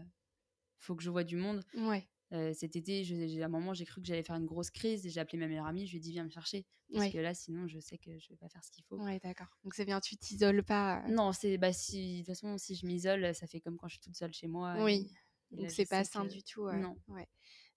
[0.79, 1.63] faut que je vois du monde.
[1.77, 2.07] Ouais.
[2.35, 3.05] Euh, cet été,
[3.41, 5.47] à un moment, j'ai cru que j'allais faire une grosse crise et j'ai appelé ma
[5.47, 5.87] meilleure amie.
[5.87, 6.67] Je lui ai dit, viens me chercher.
[6.93, 8.97] Parce que là, sinon, je sais que je vais pas faire ce qu'il faut.
[8.99, 9.47] Ouais, d'accord.
[9.63, 11.03] Donc, c'est bien, tu t'isoles pas.
[11.03, 11.09] Euh.
[11.09, 13.95] Non, c'est, bah, si, de toute façon, si je m'isole, ça fait comme quand je
[13.95, 14.77] suis toute seule chez moi.
[14.81, 15.11] Oui.
[15.51, 16.69] Donc, c'est pas sain du tout.
[16.73, 16.97] Non.
[17.09, 17.29] Ouais.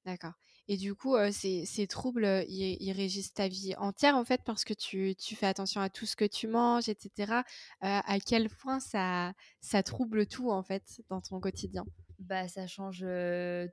[0.06, 0.34] D'accord.
[0.70, 4.66] Et du coup, euh, ces, ces, troubles, ils, régissent ta vie entière, en fait, parce
[4.66, 7.42] que tu, tu, fais attention à tout ce que tu manges, etc.
[7.82, 11.86] à quel point ça, ça trouble tout, en fait, dans ton quotidien?
[12.20, 13.06] Bah, ça change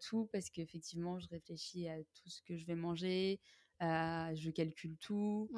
[0.01, 3.41] tout parce qu'effectivement, je réfléchis à tout ce que je vais manger,
[3.81, 5.51] je calcule tout.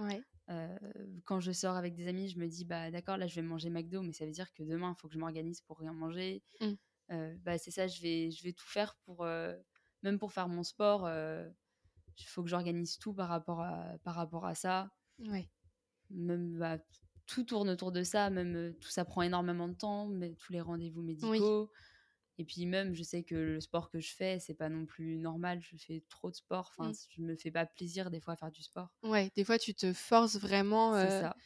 [1.25, 3.69] quand je sors avec des amis, je me dis, bah d'accord, là je vais manger
[3.71, 6.43] McDo, mais ça veut dire que demain, il faut que je m'organise pour rien manger.
[6.61, 6.75] Mmh.
[7.45, 9.25] bah, c'est ça, je vais, je vais tout faire pour,
[10.03, 11.09] même pour faire mon sport,
[12.19, 14.91] il faut que j'organise tout par rapport à, par rapport à ça.
[16.11, 16.79] Même, bah,
[17.27, 20.61] tout tourne autour de ça, même tout ça prend énormément de temps, mais tous les
[20.61, 21.71] rendez-vous médicaux.
[22.39, 25.19] Et puis même, je sais que le sport que je fais, c'est pas non plus
[25.19, 25.61] normal.
[25.61, 26.71] Je fais trop de sport.
[26.77, 26.95] Enfin, mmh.
[27.09, 28.89] je me fais pas plaisir des fois à faire du sport.
[29.03, 30.93] Ouais, des fois tu te forces vraiment.
[30.95, 31.37] C'est euh, ça.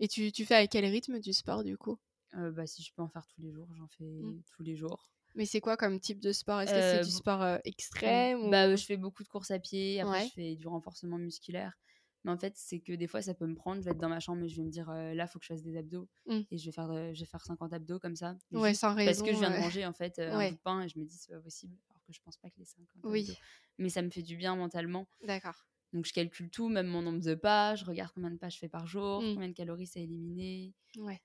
[0.00, 1.98] Et tu, tu, fais à quel rythme du sport du coup?
[2.34, 4.42] Euh, Bah si je peux en faire tous les jours, j'en fais mmh.
[4.56, 5.12] tous les jours.
[5.36, 6.60] Mais c'est quoi comme type de sport?
[6.60, 10.00] Est-ce que c'est du euh, sport extrême Bah je fais beaucoup de courses à pied.
[10.00, 11.78] Après je fais du renforcement musculaire.
[12.24, 13.80] Mais en fait, c'est que des fois, ça peut me prendre.
[13.80, 15.44] Je vais être dans ma chambre et je vais me dire, là, là, faut que
[15.44, 16.08] je fasse des abdos.
[16.26, 16.40] Mmh.
[16.50, 18.36] Et je vais, faire, je vais faire 50 abdos comme ça.
[18.52, 19.10] Ouais, sans raison.
[19.10, 21.04] Parce que je viens de manger, en fait, un bout de pain et je me
[21.04, 21.76] dis, c'est pas possible.
[21.88, 23.36] Alors que je pense pas que les 50 oui.
[23.78, 25.08] Mais ça me fait du bien mentalement.
[25.24, 25.66] D'accord.
[25.92, 27.74] Donc, je calcule tout, même mon nombre de pas.
[27.74, 29.34] Je regarde combien de pas je fais par jour, mmh.
[29.34, 30.74] combien de calories ça a éliminé.
[30.98, 31.20] Ouais.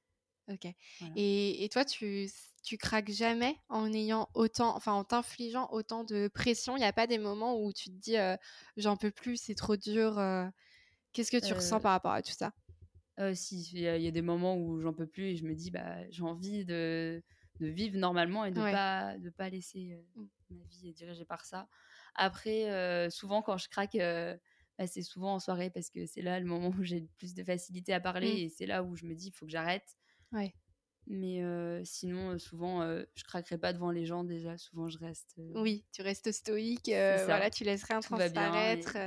[0.48, 0.68] Ok.
[1.16, 2.30] Et, et, toi, tu,
[2.64, 6.78] tu craques jamais en ayant autant, enfin en t'infligeant autant de pression?
[6.78, 8.16] Il n'y a pas des moments où tu te dis,
[8.78, 10.20] j'en peux plus, c'est trop dur
[11.16, 12.52] Qu'est-ce que tu ressens par rapport à tout ça?
[13.34, 16.10] Si, il y, a des moments où j'en peux plus et je me dis, bah,
[16.10, 17.24] j'ai envie de,
[17.62, 20.26] de, vivre normalement et de ne pas, de pas laisser mmh.
[20.50, 21.70] ma vie dirigée par ça.
[22.16, 26.46] Après, souvent quand je craque, bah, c'est souvent en soirée parce que c'est là le
[26.46, 28.46] moment où j'ai le plus de facilité à parler mmh.
[28.46, 29.96] et c'est là où je me dis, il faut que j'arrête.
[30.34, 30.54] Ouais.
[31.08, 31.42] Mais
[31.86, 32.82] sinon, souvent,
[33.16, 34.58] je craquerai pas devant les gens déjà.
[34.58, 35.36] Souvent, je reste.
[35.38, 36.90] Oui, tu restes stoïque.
[36.90, 38.98] voilà, tu laisses rien transparaître.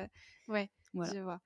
[0.48, 1.42] Ouais, je vois.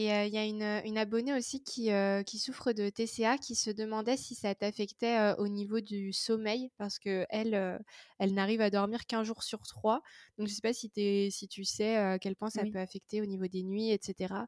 [0.00, 1.90] Et il y a une, une, abonnée aussi qui,
[2.24, 7.00] qui souffre de TCA qui se demandait si ça t'affectait au niveau du sommeil parce
[7.00, 7.80] que elle,
[8.20, 10.00] elle n'arrive à dormir qu'un jour sur trois.
[10.38, 13.20] Donc je sais pas si, es, si tu sais à quel point ça peut affecter
[13.20, 14.46] au niveau des nuits, etc.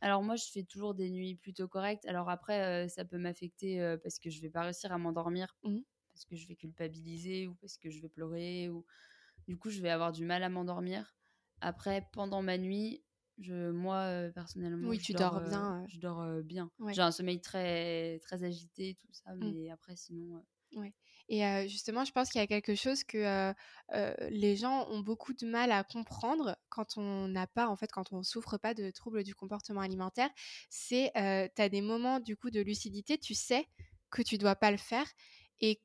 [0.00, 2.06] Alors moi je fais toujours des nuits plutôt correctes.
[2.06, 5.80] Alors après ça peut m'affecter parce que je vais pas réussir à m'endormir mmh
[6.12, 8.86] parce que je vais culpabiliser ou parce que je vais pleurer ou
[9.48, 11.16] du coup je vais avoir du mal à m'endormir.
[11.60, 13.03] Après pendant ma nuit
[13.38, 15.84] je, moi, personnellement, oui, je tu dors, bien.
[15.88, 16.70] Je dors bien.
[16.92, 19.52] J'ai un sommeil très, très agité, tout ça, mmh.
[19.52, 20.44] mais après, sinon.
[20.76, 20.92] Ouais.
[21.28, 23.54] Et justement, je pense qu'il y a quelque chose que
[24.28, 28.12] les gens ont beaucoup de mal à comprendre quand on n'a pas, en fait, quand
[28.12, 30.28] on souffre pas de troubles du comportement alimentaire.
[30.68, 33.66] C'est, tu as des moments du coup de lucidité, tu sais
[34.10, 35.06] que tu dois pas le faire.
[35.60, 35.80] Et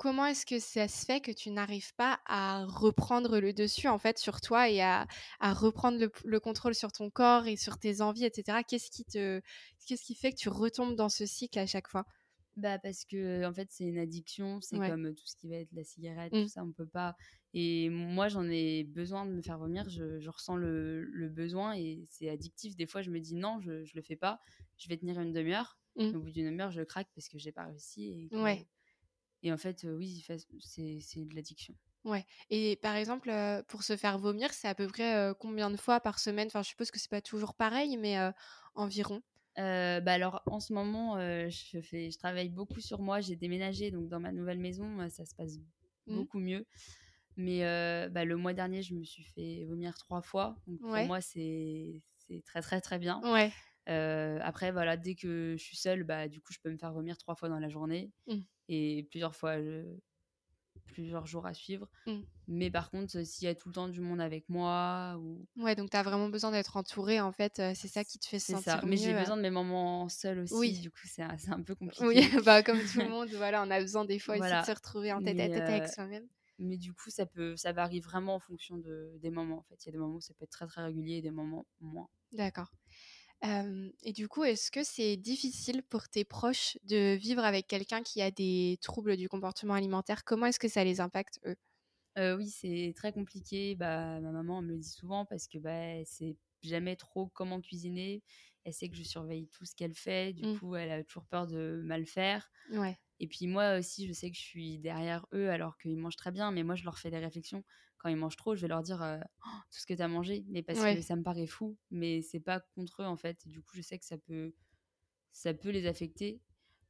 [0.00, 3.98] comment est-ce que ça se fait que tu n'arrives pas à reprendre le dessus en
[3.98, 5.06] fait sur toi et à,
[5.42, 8.60] reprendre le, contrôle sur ton corps et sur tes envies, etc.
[8.66, 9.42] Qu'est-ce qui te,
[9.86, 12.06] qu'est-ce qui fait que tu retombes dans ce cycle à chaque fois?
[12.56, 15.72] Bah parce que en fait c'est une addiction, c'est comme tout ce qui va être
[15.72, 16.48] la cigarette, tout mmh.
[16.48, 17.14] ça on peut pas.
[17.52, 22.06] Et moi j'en ai besoin de me faire vomir, je, ressens le, le, besoin et
[22.08, 22.74] c'est addictif.
[22.74, 24.40] Des fois je me dis non, je, je le fais pas,
[24.78, 25.78] je vais tenir une demi-heure.
[25.96, 26.16] Mmh.
[26.16, 28.28] Au bout d'une demi-heure je craque parce que j'ai pas réussi.
[28.32, 28.66] Et, ouais.
[29.42, 30.24] Et en fait oui
[30.60, 31.74] c'est de l'addiction.
[32.04, 32.24] Ouais.
[32.48, 33.30] Et par exemple,
[33.68, 36.46] pour se faire vomir, c'est à peu près combien de fois par semaine?
[36.46, 38.16] Enfin, je suppose que c'est pas toujours pareil, mais
[38.74, 39.22] environ.
[39.56, 43.20] bah alors en ce moment, je fais, je travaille beaucoup sur moi.
[43.20, 45.58] J'ai déménagé donc dans ma nouvelle maison, ça se passe
[46.06, 46.14] mmh.
[46.14, 46.66] beaucoup mieux.
[47.36, 47.60] Mais
[48.08, 50.56] bah, le mois dernier, je me suis fait vomir trois fois.
[50.66, 52.02] Donc pour moi, c'est
[52.46, 53.20] très très très bien.
[53.24, 53.52] Ouais.
[54.40, 57.18] après, voilà, dès que je suis seule, bah, du coup, je peux me faire vomir
[57.18, 58.10] trois fois dans la journée.
[58.26, 58.38] Mmh.
[58.72, 59.56] Et plusieurs fois,
[60.86, 61.88] plusieurs jours à suivre.
[62.06, 62.20] Mmh.
[62.46, 65.16] Mais par contre, s'il y a tout le temps du monde avec moi.
[65.18, 65.44] Ou...
[65.56, 67.56] Ouais, donc tu as vraiment besoin d'être entouré, en fait.
[67.74, 68.82] c'est ça qui te fait sentir ça.
[68.86, 70.54] Mais j'ai besoin de mes moments seuls aussi.
[70.54, 70.78] Oui.
[70.78, 72.06] Du coup, c'est un peu compliqué.
[72.06, 74.72] Oui, bah, comme tout le monde, voilà, on a besoin des fois aussi de se
[74.72, 76.26] retrouver en tête à tête avec soi-même.
[76.60, 79.58] Mais du coup, ça, peut, ça varie vraiment en fonction de, des moments.
[79.58, 81.22] En fait, il y a des moments où ça peut être très très régulier et
[81.22, 82.08] des moments moins.
[82.32, 82.70] D'accord
[83.42, 88.20] et du coup, est-ce que c'est difficile pour tes proches de vivre avec quelqu'un qui
[88.22, 90.24] a des troubles du comportement alimentaire?
[90.24, 91.56] Comment est-ce que ça les impacte, eux?
[92.16, 93.74] Oui, c'est très compliqué.
[93.76, 98.22] Bah, ma maman me le dit souvent parce que bah, sait jamais trop comment cuisiner.
[98.64, 100.32] Elle sait que je surveille tout ce qu'elle fait.
[100.34, 100.58] Du mmh.
[100.58, 102.50] coup, elle a toujours peur de mal faire.
[102.70, 103.00] Ouais.
[103.20, 106.32] Et puis moi aussi, je sais que je suis derrière eux alors qu'ils mangent très
[106.32, 107.64] bien, mais moi, je leur fais des réflexions.
[108.00, 110.44] Quand ils mangent trop, je vais leur dire «Oh, tout ce que tu as mangé,
[110.48, 113.46] mais parce que ça me paraît fou, mais c'est pas contre eux en fait.
[113.46, 114.54] du coup, je sais que ça peut,
[115.32, 116.40] ça peut les affecter.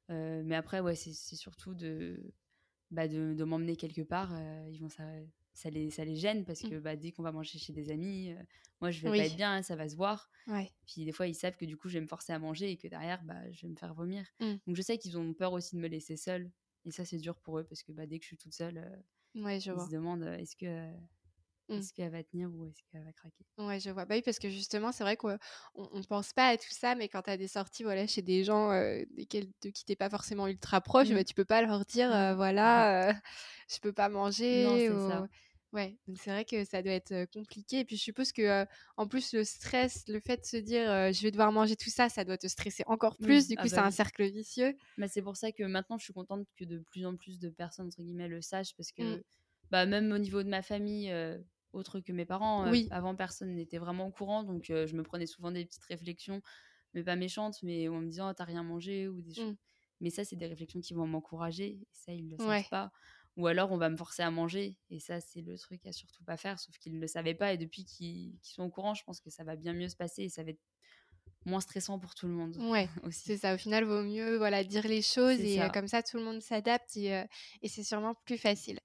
[0.09, 2.33] mais après, ouais, c'est surtout de,
[2.93, 4.33] bah, de, de m'emmener quelque part.
[4.71, 5.05] ils vont ça,
[5.55, 6.71] ça les, ça les gêne parce mmh.
[6.71, 8.35] que bah, dès qu'on va manger chez des amis,
[8.81, 10.31] moi je vais pas être bien, hein, ça va se voir.
[10.87, 12.77] Puis des fois ils savent que du coup je vais me forcer à manger et
[12.77, 14.27] que derrière bah, je vais me faire vomir.
[14.41, 14.55] Mmh.
[14.67, 16.51] Donc je sais qu'ils ont peur aussi de me laisser seule.
[16.85, 18.79] Et ça c'est dur pour eux parce que bah, dès que je suis toute seule,
[19.35, 20.93] ouais, je ils se demandent est-ce que
[21.69, 21.81] mmh.
[21.81, 23.47] est-ce qu'elle va tenir ou est-ce qu'elle va craquer?
[23.59, 24.07] Ouais, je vois.
[24.07, 25.37] Bah oui, parce que justement, c'est vrai qu'on
[25.77, 28.43] ne pense pas à tout ça, mais quand tu as des sorties voilà, chez des
[28.43, 28.71] gens
[29.11, 33.13] desquels, de qui t'es pas forcément ultra proche, bah, tu peux pas leur dire voilà,
[33.71, 34.63] je peux pas manger.
[34.63, 35.27] Non, c'est ça.
[35.73, 37.81] Ouais, donc c'est vrai que ça doit être compliqué.
[37.81, 41.23] Et puis je suppose que en plus le stress, le fait de se dire je
[41.23, 43.47] vais devoir manger tout ça, ça doit te stresser encore plus.
[43.47, 44.75] Du ah coup, c'est bah un cercle vicieux.
[44.97, 47.51] Mais c'est pour ça que maintenant je suis contente que de plus en plus de
[47.51, 49.23] personnes entre guillemets le sachent parce que mmh.
[49.71, 51.15] bah, même au niveau de ma famille,
[51.73, 54.43] autre que mes parents, avant personne n'était vraiment au courant.
[54.43, 56.43] Donc je me prenais souvent des petites réflexions,
[56.95, 59.53] mais pas méchantes, mais en me disant t'as rien mangé ou des choses.
[59.53, 59.57] Mmh.
[60.03, 61.67] Mais ça, c'est des réflexions qui vont m'encourager.
[61.67, 62.91] Et ça, ils le savent pas.
[63.37, 64.79] Ou alors on va me forcer à manger.
[64.91, 67.53] Et ça, c'est le truc à surtout pas faire, sauf qu'ils ne le savaient pas.
[67.53, 70.25] Et depuis qu'ils sont au courant, je pense que ça va bien mieux se passer
[70.25, 70.61] et ça va être
[71.47, 72.57] moins stressant pour tout le monde.
[72.57, 73.55] Ouais, c'est ça.
[73.55, 76.97] Au final, vaut mieux voilà dire les choses et comme ça, tout le monde s'adapte
[76.97, 77.25] et,
[77.63, 78.81] et c'est sûrement plus facile.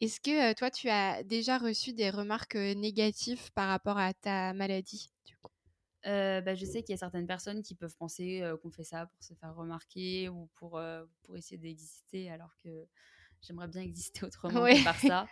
[0.00, 5.10] Est-ce que toi, tu as déjà reçu des remarques négatives par rapport à ta maladie
[5.26, 5.52] du coup?
[6.04, 9.22] Bah, je sais qu'il y a certaines personnes qui peuvent penser qu'on fait ça pour
[9.22, 10.80] se faire remarquer ou pour,
[11.22, 12.88] pour essayer d'exister alors que
[13.42, 15.28] j'aimerais bien exister autrement que par ça.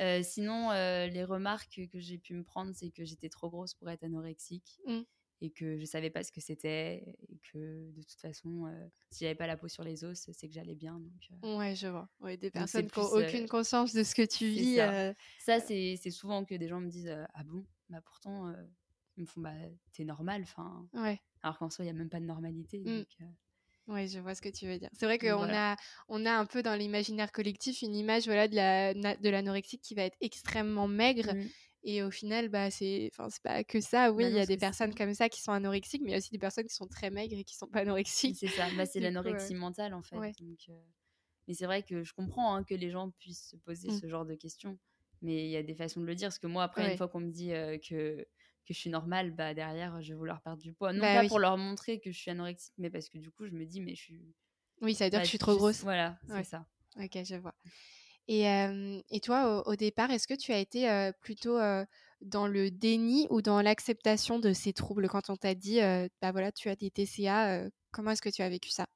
[0.00, 3.74] Euh, sinon, euh, les remarques que j'ai pu me prendre, c'est que j'étais trop grosse
[3.74, 5.00] pour être anorexique mmh.
[5.40, 9.24] et que je savais pas ce que c'était et que de toute façon, euh, si
[9.24, 11.00] j'avais pas la peau sur les os, c'est que j'allais bien.
[11.00, 12.08] Donc, ouais, je vois.
[12.20, 14.76] Ouais, des personnes qui n'ont aucune conscience de ce que tu vis.
[15.40, 17.64] Ça, c'est souvent que des gens me disent Ah bon?
[17.88, 18.54] Bah pourtant,
[19.16, 19.54] ils me font Bah
[19.92, 20.42] t'es normal.
[20.42, 21.20] Enfin, ouais.
[21.42, 22.78] Alors qu'en soi, il n'y a même pas de normalité.
[22.80, 22.98] Mmh.
[22.98, 23.30] Donc,
[23.88, 24.90] oui, je vois ce que tu veux dire.
[24.92, 25.76] C'est vrai qu'on a,
[26.08, 29.94] on a un peu dans l'imaginaire collectif une image voilà, de, la, de l'anorexie qui
[29.94, 31.34] va être extrêmement maigre.
[31.34, 31.48] Mmh.
[31.84, 34.12] Et au final, bah, c'est, c'est pas que ça.
[34.12, 36.18] Oui, il y a des personnes comme ça qui sont anorexiques, mais il y a
[36.18, 38.36] aussi des personnes qui sont très maigres et qui sont pas anorexiques.
[38.38, 40.16] C'est ça, bah, c'est l'anorexie mentale en fait.
[40.16, 40.70] Donc,
[41.46, 44.00] Mais c'est vrai que je comprends hein, que les gens puissent se poser mmh.
[44.00, 44.78] ce genre de questions.
[45.22, 46.28] Mais il y a des façons de le dire.
[46.28, 47.52] Parce que moi, après, une fois qu'on me dit
[47.88, 48.26] que
[48.68, 50.92] que je suis normale, bah derrière, je vais vouloir perdre du poids.
[50.92, 53.46] Non bah pas pour leur montrer que je suis anorexique, mais parce que du coup,
[53.46, 54.34] je me dis, mais je suis.
[54.82, 55.82] Oui, ça veut dire que je suis trop grosse.
[55.82, 56.66] Voilà, c'est ça.
[56.96, 57.54] Ok, je vois.
[58.28, 58.44] Et,
[59.10, 61.58] et toi, au, départ, est-ce que tu as été plutôt
[62.20, 65.08] dans le déni ou dans l'acceptation de ces troubles?
[65.08, 65.80] Quand on t'a dit,
[66.20, 68.86] bah voilà, tu as des TCA, comment est-ce que tu as vécu ça?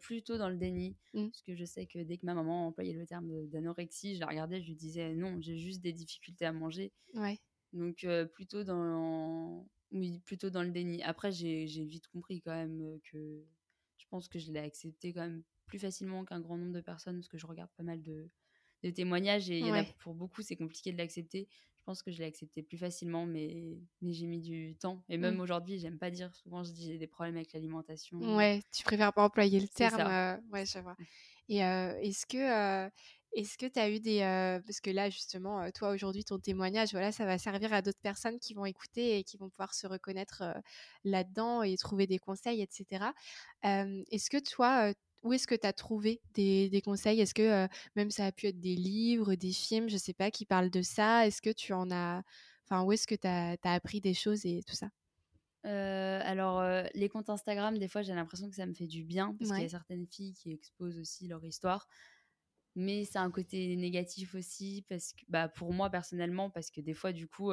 [0.00, 1.28] Plutôt dans le déni, mmh.
[1.28, 4.26] parce que je sais que dès que ma maman employait le terme d'anorexie, je la
[4.26, 6.92] regardais, je lui disais non, j'ai juste des difficultés à manger.
[7.14, 7.38] Ouais.
[7.76, 11.02] Donc plutôt dans oui, plutôt dans le déni.
[11.02, 13.44] Après j'ai vite compris quand même que
[13.96, 17.16] je pense que je l'ai accepté quand même plus facilement qu'un grand nombre de personnes
[17.16, 18.30] parce que je regarde pas mal de,
[18.82, 19.62] de témoignages et
[19.98, 21.48] pour beaucoup, c'est compliqué de l'accepter.
[21.76, 25.04] Je pense que je l'ai accepté plus facilement, mais, mais j'ai mis du temps.
[25.08, 25.40] Et même mmh.
[25.40, 28.18] aujourd'hui, j'aime pas dire, souvent je dis j'ai des problèmes avec l'alimentation.
[28.36, 30.00] Ouais, tu préfères pas employer le terme.
[30.00, 30.96] Euh, ouais, je vois.
[30.98, 31.04] Mmh.
[31.48, 32.90] Et est-ce que
[33.36, 34.20] est-ce que tu as eu des...
[34.66, 38.38] parce que là, justement, toi, aujourd'hui, ton témoignage, voilà, ça va servir à d'autres personnes
[38.38, 40.42] qui vont écouter et qui vont pouvoir se reconnaître
[41.04, 43.12] là-dedans et trouver des conseils, etc.
[43.62, 47.20] est-ce que toi, où est-ce que tu as trouvé des, conseils?
[47.20, 50.46] Est-ce que même ça a pu être des livres, des films, je sais pas, qui
[50.46, 51.26] parlent de ça?
[51.26, 52.22] Est-ce que tu en as...
[52.64, 54.88] Enfin, où est-ce que tu as, appris des choses et tout ça?
[55.62, 56.62] Alors,
[56.94, 59.62] les comptes Instagram, des fois, j'ai l'impression que ça me fait du bien parce qu'il
[59.62, 61.86] y a certaines filles qui exposent aussi leur histoire
[62.76, 66.92] mais c'est un côté négatif aussi parce que bah pour moi personnellement parce que des
[66.92, 67.50] fois du coup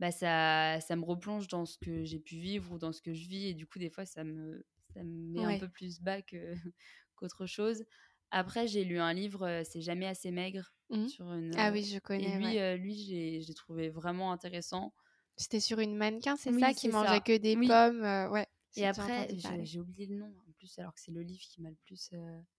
[0.00, 3.12] bah ça ça me replonge dans ce que j'ai pu vivre ou dans ce que
[3.12, 4.64] je vis et du coup des fois ça me
[4.94, 6.20] ça me met un peu plus bas
[7.14, 7.84] qu'autre chose.
[8.30, 11.08] Après j'ai lu un livre c'est jamais assez maigre mmh.
[11.08, 14.94] sur une ah oui je connais et lui lui j'ai trouvé vraiment intéressant.
[15.36, 19.28] C'était sur une mannequin c'est ça qui mangeait que des pommes ouais et après
[19.62, 22.14] j'ai oublié le nom en plus alors que c'est le livre qui m'a le plus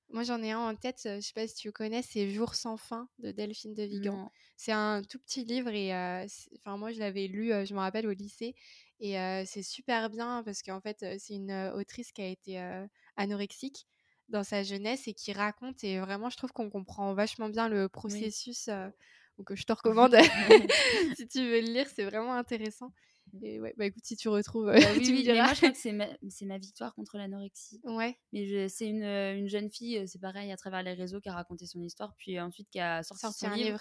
[0.09, 2.77] moi, j'en ai un en tête, je sais pas si tu connais, c'est Jour sans
[2.77, 4.31] fin de Delphine de Vigan.
[4.57, 5.91] C'est un tout petit livre et
[6.57, 8.55] enfin moi je l'avais lu, je me rappelle au lycée
[8.99, 12.61] et c'est super bien parce qu'en fait c'est une autrice qui a été
[13.17, 13.87] anorexique
[14.29, 17.89] dans sa jeunesse et qui raconte et vraiment je trouve qu'on comprend vachement bien le
[17.89, 18.69] processus
[19.37, 20.15] donc je te recommande
[21.15, 22.91] si tu veux le lire, c'est vraiment intéressant.
[23.41, 25.77] Et ouais, bah écoute, si tu retrouves, bah oui, tu Mais moi, je crois que
[25.77, 26.07] c'est ma,
[26.43, 27.81] ma, victoire contre l'anorexie.
[27.83, 28.17] Ouais.
[28.31, 31.65] Mais c'est une, une, jeune fille, c'est pareil, à travers les réseaux, qui a raconté
[31.65, 33.79] son histoire, puis ensuite qui a sorti, son un livre.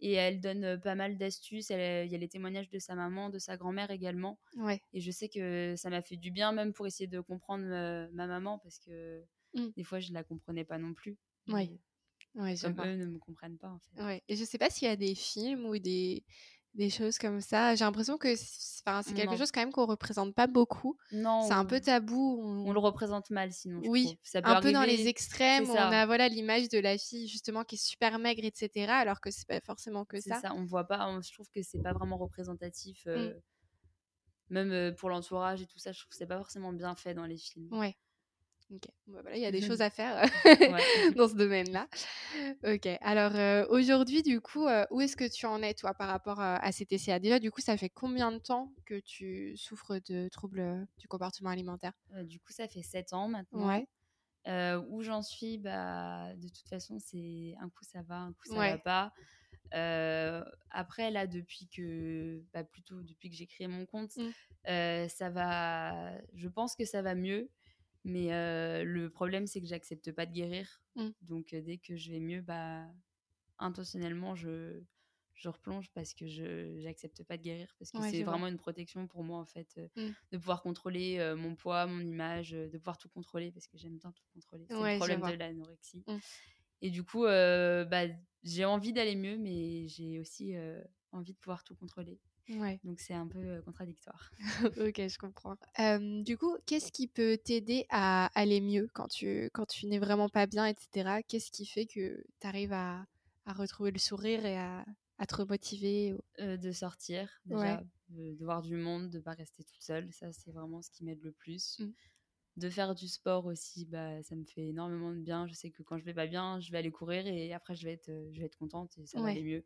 [0.00, 1.70] Et elle donne pas mal d'astuces.
[1.70, 4.38] Il y a les témoignages de sa maman, de sa grand-mère également.
[4.56, 4.80] Ouais.
[4.92, 7.64] Et je sais que ça m'a fait du bien, même pour essayer de comprendre
[8.12, 9.66] ma maman, parce que mmh.
[9.76, 11.18] des fois, je ne la comprenais pas non plus.
[11.48, 11.80] Ouais.
[12.34, 14.02] Ouais, comme eux ne me comprennent pas, en fait.
[14.02, 14.22] Ouais.
[14.28, 16.24] Et je sais pas s'il y a des films ou des
[16.78, 17.74] des choses comme ça.
[17.74, 20.96] J'ai l'impression que c'est quelque chose quand même qu'on représente pas beaucoup.
[21.12, 21.42] Non.
[21.42, 22.40] C'est un peu tabou.
[22.66, 22.72] On...
[22.72, 23.82] le représente mal sinon.
[23.84, 24.18] oui.
[24.22, 25.68] Ça un peu dans les extrêmes.
[25.68, 28.86] on a voilà l'image de la fille justement qui est super maigre, etc.
[28.90, 30.40] Alors que c'est pas forcément que ça.
[30.40, 30.54] ça.
[30.54, 31.18] On voit pas.
[31.20, 33.04] Je trouve que c'est pas vraiment représentatif.
[33.06, 33.10] Mmh.
[33.10, 33.34] Euh,
[34.50, 37.12] même euh, pour l'entourage et tout ça, je trouve que c'est pas forcément bien fait
[37.12, 37.68] dans les films.
[37.72, 37.96] Ouais.
[38.70, 40.20] Ok, bah, voilà, il y a des choses à faire
[41.16, 41.88] dans ce domaine-là.
[42.64, 46.08] Ok, alors euh, aujourd'hui, du coup, euh, où est-ce que tu en es, toi, par
[46.08, 49.98] rapport à ces TCA Déjà, du coup, ça fait combien de temps que tu souffres
[50.10, 51.92] de troubles du comportement alimentaire?
[52.14, 53.68] Euh, Du coup, ça fait 7 ans maintenant.
[53.68, 53.86] Ouais.
[54.90, 58.54] où j'en suis, bah, de toute façon, c'est un coup ça va, un coup ça
[58.54, 59.12] va pas.
[60.70, 65.08] après, là, depuis que, bah, plutôt depuis que j'ai créé mon compte, mmh.
[65.08, 66.12] ça va.
[66.34, 67.48] Je pense que ça va mieux.
[68.08, 70.82] Mais le problème, c'est que j'accepte pas de guérir.
[70.96, 71.08] Mmh.
[71.20, 72.86] Donc, dès que je vais mieux, bah,
[73.58, 74.80] intentionnellement, je,
[75.34, 77.74] je replonge parce que je n'accepte pas de guérir.
[77.78, 80.08] Parce que c'est vraiment une protection pour moi, en fait, mmh.
[80.32, 84.10] de pouvoir contrôler mon poids, mon image, de pouvoir tout contrôler parce que j'aime bien
[84.10, 84.66] tout contrôler.
[84.68, 86.02] C'est le problème de l'anorexie.
[86.06, 86.16] Mmh.
[86.80, 88.06] Et du coup, bah,
[88.42, 90.54] j'ai envie d'aller mieux, mais j'ai aussi
[91.12, 92.18] envie de pouvoir tout contrôler.
[92.48, 92.80] Ouais.
[92.84, 94.30] Donc c'est un peu contradictoire.
[94.78, 95.56] ok, je comprends.
[96.24, 100.28] du coup, qu'est-ce qui peut t'aider à aller mieux quand tu, quand tu n'es vraiment
[100.28, 101.20] pas bien, etc.
[101.26, 103.04] Qu'est-ce qui fait que tu arrives à,
[103.44, 104.84] à, retrouver le sourire et à,
[105.18, 109.82] à te remotiver De sortir, déjà, de, voir du monde, de ne pas rester toute
[109.82, 110.12] seule.
[110.12, 111.78] Ça, c'est vraiment ce qui m'aide le plus.
[111.80, 111.92] Mmh.
[112.56, 115.46] De faire du sport aussi, bah, ça me fait énormément de bien.
[115.46, 117.84] Je sais que quand je vais pas bien, je vais aller courir et après, je
[117.84, 119.64] vais être, je vais être contente et ça va aller mieux.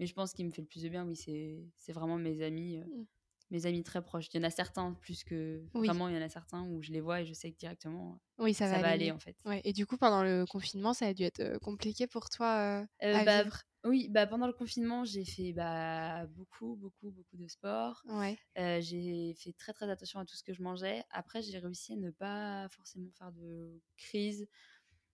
[0.00, 2.78] Mais je pense qu'il me fait le plus de bien, oui, c'est vraiment mes amis,
[2.78, 3.06] euh, mmh.
[3.50, 4.26] mes amis très proches.
[4.32, 6.92] Il y en a certains plus que vraiment, il y en a certains où je
[6.92, 9.36] les vois et je sais que directement oui, ça, va, aller, en fait.
[9.44, 9.60] Ouais.
[9.64, 13.14] Et du coup, pendant le confinement, ça a dû être euh, compliqué pour toi euh,
[13.14, 13.62] à bah, vivre?
[13.84, 18.02] Oui, bah, pendant le confinement, j'ai fait bah, beaucoup, beaucoup, beaucoup de sport.
[18.06, 18.36] Ouais.
[18.56, 21.04] j'ai fait très, très attention à tout ce que je mangeais.
[21.10, 24.48] Après, j'ai réussi à ne pas forcément faire de crise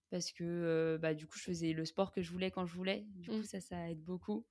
[0.08, 3.04] parce que bah, du coup, je faisais le sport que je voulais quand je voulais.
[3.16, 3.44] Du coup, mmh.
[3.44, 4.46] ça, ça aide beaucoup.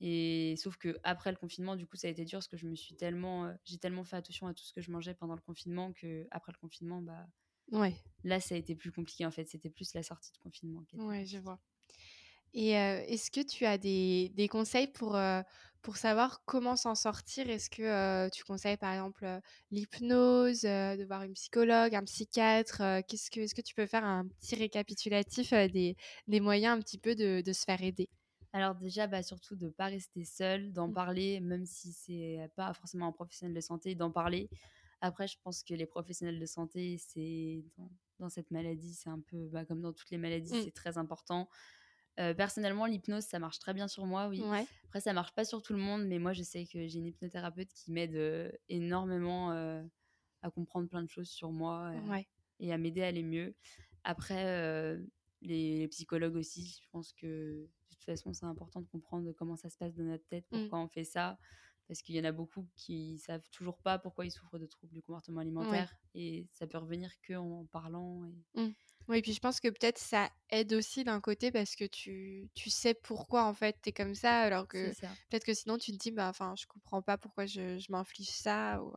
[0.00, 2.66] Et sauf que après le confinement, du coup, ça a été dur parce que je
[2.66, 5.34] me suis tellement, euh, j'ai tellement fait attention à tout ce que je mangeais pendant
[5.34, 7.26] le confinement que après le confinement, bah,
[7.72, 7.94] ouais.
[8.24, 9.48] Là, ça a été plus compliqué en fait.
[9.48, 10.84] C'était plus la sortie de confinement.
[10.94, 11.58] Ouais, je vois.
[12.54, 15.42] Et euh, est-ce que tu as des, des conseils pour, euh,
[15.82, 17.50] pour savoir comment s'en sortir?
[17.50, 19.26] Est-ce que tu conseilles par exemple
[19.70, 24.26] l'hypnose, de voir une psychologue, un psychiatre Qu'est-ce que, Est-ce que tu peux faire un
[24.28, 25.96] petit récapitulatif des,
[26.28, 28.08] des moyens un petit peu de, de se faire aider?
[28.54, 30.94] Alors déjà, bah, surtout de ne pas rester seul, d'en mmh.
[30.94, 34.48] parler, même si c'est pas forcément un professionnel de santé, d'en parler.
[35.00, 37.64] Après, je pense que les professionnels de santé, c'est
[38.20, 40.62] dans, cette maladie, c'est un peu bah, comme dans toutes les maladies, mmh.
[40.62, 41.48] c'est très important.
[42.16, 44.40] personnellement, l'hypnose, ça marche très bien sur moi, oui.
[44.84, 47.06] Après, ça marche pas sur tout le monde, mais moi, je sais que j'ai une
[47.06, 51.92] hypnothérapeute qui m'aide énormément à comprendre plein de choses sur moi
[52.60, 53.56] et à m'aider à aller mieux.
[54.04, 54.96] Après,
[55.42, 59.76] les, psychologues aussi, je pense que toute façon, c'est important de comprendre comment ça se
[59.76, 60.60] passe dans notre tête, mmh.
[60.60, 61.38] pourquoi on fait ça.
[61.86, 64.94] Parce qu'il y en a beaucoup qui savent toujours pas pourquoi ils souffrent de troubles
[64.94, 65.94] du comportement alimentaire.
[66.14, 68.24] Et ça peut revenir qu'en parlant.
[68.24, 68.60] Et...
[68.60, 68.74] Mmh.
[69.08, 72.70] Oui, puis je pense que peut-être ça aide aussi d'un côté parce que tu, tu
[72.70, 74.94] sais pourquoi en fait tu es comme ça, alors que
[75.28, 78.30] peut-être que sinon tu te dis, bah enfin, je comprends pas pourquoi je, je m'inflige
[78.30, 78.82] ça.
[78.82, 78.94] Ou,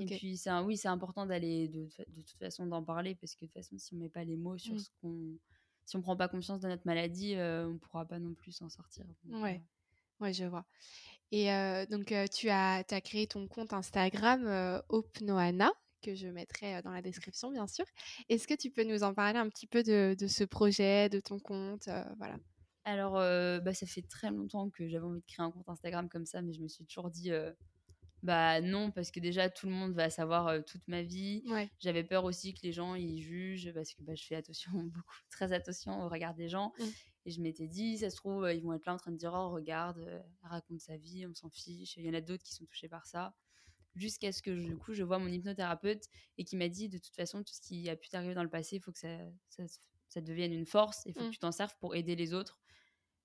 [0.00, 3.46] Et puis, c'est oui, c'est important d'aller de, de, toute façon d'en parler parce que
[3.46, 4.78] de toute façon, si on met pas les mots sur mmh.
[4.78, 5.38] ce qu'on.
[5.90, 9.04] Si on prend pas conscience de notre maladie, on pourra pas non plus s'en sortir.
[9.28, 9.60] ouais.
[10.20, 10.64] ouais, je vois.
[11.32, 11.46] Et
[11.90, 17.50] donc, tu as, as, créé ton compte Instagram Opnoana que je mettrai dans la description,
[17.50, 17.84] bien sûr.
[18.28, 21.40] Est-ce que tu peux nous en parler un petit peu de, ce projet, de ton
[21.40, 21.88] compte
[22.18, 22.36] voilà.
[22.84, 26.24] Alors, bah, ça fait très longtemps que j'avais envie de créer un compte Instagram comme
[26.24, 27.32] ça, mais je me suis toujours dit,
[28.22, 31.42] bah non, parce que déjà, tout le monde va savoir toute ma vie.
[31.78, 35.16] J'avais peur aussi que les gens, ils jugent, parce que bah, je fais attention, beaucoup,
[35.30, 36.72] très attention au regard des gens.
[36.78, 36.84] Mmh.
[37.26, 39.32] Et je m'étais dit, ça se trouve, ils vont être là en train de dire,
[39.34, 41.96] oh, regarde, elle raconte sa vie, on s'en fiche.
[41.96, 43.34] Il y en a d'autres qui sont touchés par ça
[43.94, 46.04] jusqu'à ce que du coup je vois mon hypnothérapeute
[46.38, 48.48] et qui m'a dit de toute façon tout ce qui a pu t'arriver dans le
[48.48, 49.18] passé il faut que ça,
[50.08, 51.32] ça, devienne une force il faut que mmh.
[51.32, 52.59] tu t'en serves pour aider les autres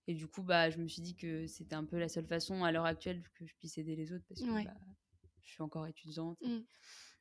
[0.07, 2.63] et du coup bah je me suis dit que c'était un peu la seule façon
[2.63, 4.73] à l'heure actuelle que je puisse aider les autres parce que bah,
[5.41, 6.59] je suis encore étudiante mmh.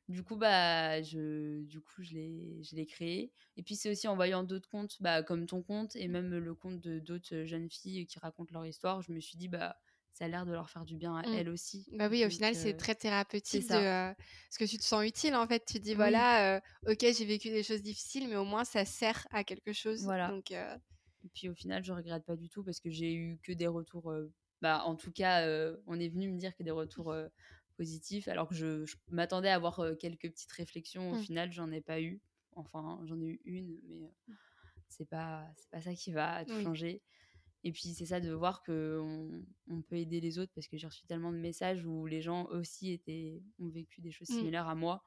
[0.09, 4.07] du coup bah je du coup je l'ai je l'ai créé et puis c'est aussi
[4.07, 6.11] en voyant d'autres comptes bah comme ton compte et mmh.
[6.11, 9.47] même le compte de d'autres jeunes filles qui racontent leur histoire je me suis dit
[9.47, 9.77] bah
[10.13, 11.33] ça a l'air de leur faire du bien à mmh.
[11.33, 11.85] elles aussi.
[11.91, 15.45] Bah oui, au final, c'est très thérapeutique de, parce que tu te sens utile en
[15.45, 15.65] fait.
[15.65, 19.43] Tu dis voilà, ok, j'ai vécu des choses difficiles, mais au moins ça sert à
[19.43, 20.03] quelque chose.
[20.05, 20.29] Voilà.
[20.29, 20.53] Donc,
[21.25, 23.67] Et puis au final, je regrette pas du tout parce que j'ai eu que des
[23.67, 24.13] retours.
[24.61, 25.45] bah, en tout cas,
[25.87, 27.13] on est venu me dire que des retours
[27.75, 31.11] positifs, alors que je, m'attendais à avoir quelques petites réflexions.
[31.11, 31.23] Au mmh.
[31.23, 32.21] final, j'en ai pas eu.
[32.55, 34.33] Enfin, j'en ai eu une, mais mmh.
[34.87, 37.01] c'est pas c'est pas ça qui va tout changer.
[37.63, 40.85] Et puis c'est ça de voir qu'on on peut aider les autres parce que j'ai
[40.85, 44.35] reçu tellement de messages où les gens aussi étaient, ont vécu des choses mmh.
[44.35, 45.03] similaires à moi.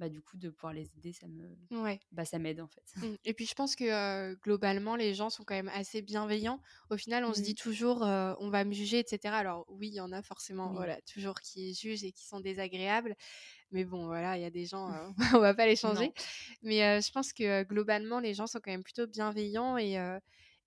[0.00, 2.00] Bah, du coup, de pouvoir les aider, ça me, ouais.
[2.10, 2.82] bah, ça m'aide en fait.
[2.96, 3.14] Mmh.
[3.24, 6.60] Et puis je pense que globalement, les gens sont quand même assez bienveillants.
[6.90, 7.62] Au final, on se dit mmh.
[7.62, 9.34] toujours, on va me juger, etc.
[9.34, 13.14] Alors oui, il y en a forcément, voilà, toujours qui jugent et qui sont désagréables.
[13.70, 14.90] Mais bon, voilà, il y a des gens,
[15.38, 16.12] on va pas les changer.
[16.62, 19.96] Mais je pense que globalement, les gens sont quand même plutôt bienveillants et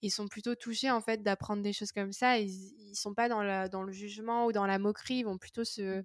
[0.02, 2.38] ils sont plutôt touchés en fait d'apprendre des choses comme ça.
[2.40, 2.50] Ils,
[2.92, 5.16] ils sont pas dans, la, dans le jugement ou dans la moquerie.
[5.16, 6.04] Ils vont plutôt se mmh.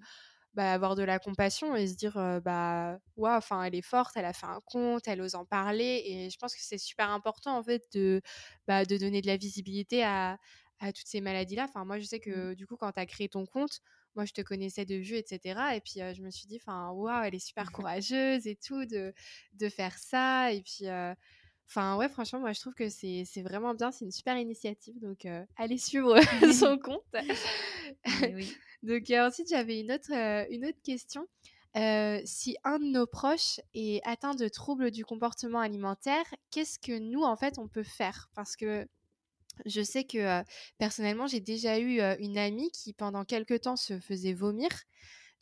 [0.55, 4.25] Bah, avoir de la compassion et se dire bah ouais, enfin elle est forte, elle
[4.25, 6.03] a fait un compte, elle ose en parler.
[6.07, 8.21] Et je pense que c'est super important en fait de
[8.67, 10.39] bah, de donner de la visibilité à,
[10.81, 11.65] à toutes ces maladies là.
[11.65, 12.21] Enfin moi je sais mmh.
[12.21, 13.81] que du coup quand tu as créé ton compte
[14.15, 15.61] moi je te connaissais de vue, etc.
[15.75, 18.85] Et puis je me suis dit, enfin, waouh, elle est super mmh courageuse et tout
[18.85, 19.15] de,
[19.55, 20.53] de faire ça.
[20.53, 20.87] Et puis,
[21.69, 23.91] Enfin, ouais, franchement, moi, je trouve que c'est vraiment bien.
[23.93, 24.99] C'est une super initiative.
[25.01, 26.17] Donc, euh, allez suivre
[26.53, 27.03] son compte.
[28.35, 28.57] oui.
[28.83, 31.27] donc, euh, ensuite, j'avais une, autre euh, une autre question.
[32.25, 37.23] si un de nos proches est atteint de troubles du comportement alimentaire, qu'est-ce que nous,
[37.23, 38.29] en fait, on peut faire?
[38.35, 38.87] Parce que
[39.67, 40.43] je sais que
[40.79, 44.71] personnellement, j'ai déjà eu une amie qui, pendant quelques temps, se faisait vomir.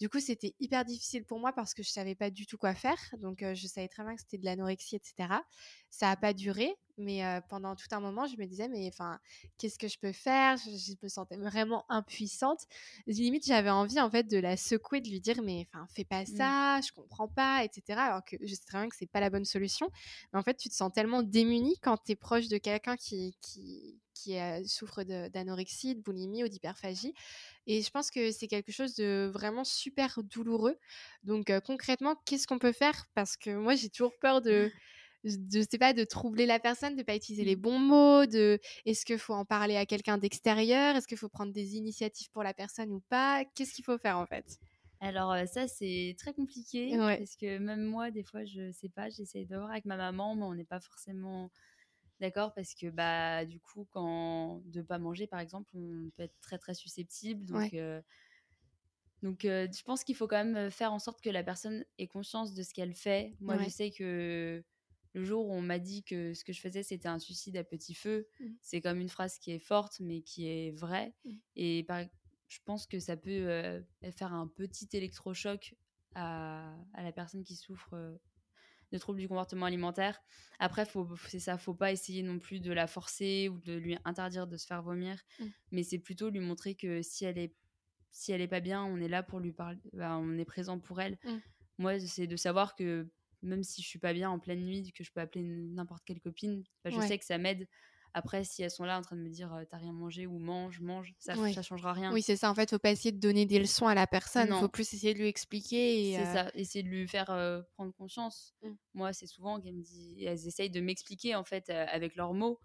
[0.01, 2.75] Du coup, c'était hyper difficile pour moi parce que je savais pas du tout quoi
[2.75, 2.99] faire.
[3.19, 5.43] Donc, je savais très bien que c'était de l'anorexie, etc.
[5.91, 9.19] Ça n'a pas duré, mais pendant tout un moment, je me disais, mais enfin,
[9.59, 10.57] qu'est-ce que je peux faire?
[10.57, 12.67] Je, me sentais vraiment impuissante.
[13.07, 16.23] Limite, j'avais envie en fait de la secouer, de lui dire, mais enfin, fais pas
[16.23, 16.27] mmh.
[16.27, 17.99] ça, je comprends pas, etc.
[17.99, 19.91] Alors que je sais très bien que c'est pas la bonne solution.
[20.33, 23.37] Mais en fait, tu te sens tellement démunie quand tu es proche de quelqu'un qui,
[23.41, 24.37] qui, qui
[24.67, 27.15] souffre d'anorexie, de, boulimie ou d'hyperphagie.
[27.67, 30.77] Et je pense que c'est quelque chose de vraiment super douloureux.
[31.25, 33.07] Donc concrètement, qu'est-ce qu'on peut faire?
[33.15, 34.71] Parce que moi, j'ai toujours peur de
[35.25, 37.61] je sais pas, de troubler la personne, de pas utiliser les mmh.
[37.61, 41.53] bons mots, de est-ce qu'il faut en parler à quelqu'un d'extérieur, est-ce qu'il faut prendre
[41.53, 44.59] des initiatives pour la personne ou pas, qu'est-ce qu'il faut faire en fait?
[45.03, 49.47] Alors ça c'est très compliqué parce que même moi des fois je sais pas, j'essaie
[49.47, 51.51] de voir avec ma maman mais on n'est pas forcément
[52.21, 56.39] D'accord, parce que bah du coup, quand de pas manger, par exemple, on peut être
[56.43, 57.47] très très susceptible.
[57.47, 57.75] Donc,
[59.23, 62.53] donc je pense qu'il faut quand même faire en sorte que la personne ait conscience
[62.53, 63.35] de ce qu'elle fait.
[63.41, 64.63] Moi, je sais que
[65.15, 67.65] le jour où on m'a dit que ce que je faisais c'était un suicide à
[67.65, 68.47] petit feu, mmh.
[68.61, 71.15] c'est comme une phrase qui est forte mais qui est vraie.
[71.25, 71.31] Mmh.
[71.57, 71.87] Et
[72.49, 73.83] je pense que ça peut
[74.13, 75.75] faire un petit électrochoc
[76.15, 78.19] à, à la personne qui souffre
[78.93, 80.21] de troubles du comportement alimentaire.
[80.59, 80.85] Après,
[81.29, 84.57] c'est ça, faut pas essayer non plus de la forcer ou de lui interdire de
[84.57, 85.45] se faire vomir, mmh.
[85.73, 87.55] mais c'est plutôt lui montrer que si elle est
[88.13, 90.79] si elle est pas bien, on est là pour lui parler, bah, on est présent
[90.79, 91.17] pour elle.
[91.79, 93.09] Moi, c'est de savoir que
[93.43, 96.21] même si je suis pas bien en pleine nuit, que je peux appeler n'importe quelle
[96.21, 97.67] copine, bah, je sais que ça m'aide
[98.13, 100.81] après, si elles sont là en train de me dire t'as rien mangé ou mange,
[100.81, 102.13] mange, ça, ça changera rien.
[102.13, 102.51] Oui, c'est ça.
[102.51, 104.49] En fait, faut pas essayer de donner des leçons à la personne.
[104.51, 106.17] Il faut plus essayer de lui expliquer.
[106.17, 106.51] C'est ça.
[106.55, 107.27] Essayer de lui faire
[107.75, 108.55] prendre conscience.
[108.63, 108.69] Mmh.
[108.95, 112.59] Moi, c'est souvent qu'elles me disent, elles essayent de m'expliquer en fait avec leurs mots.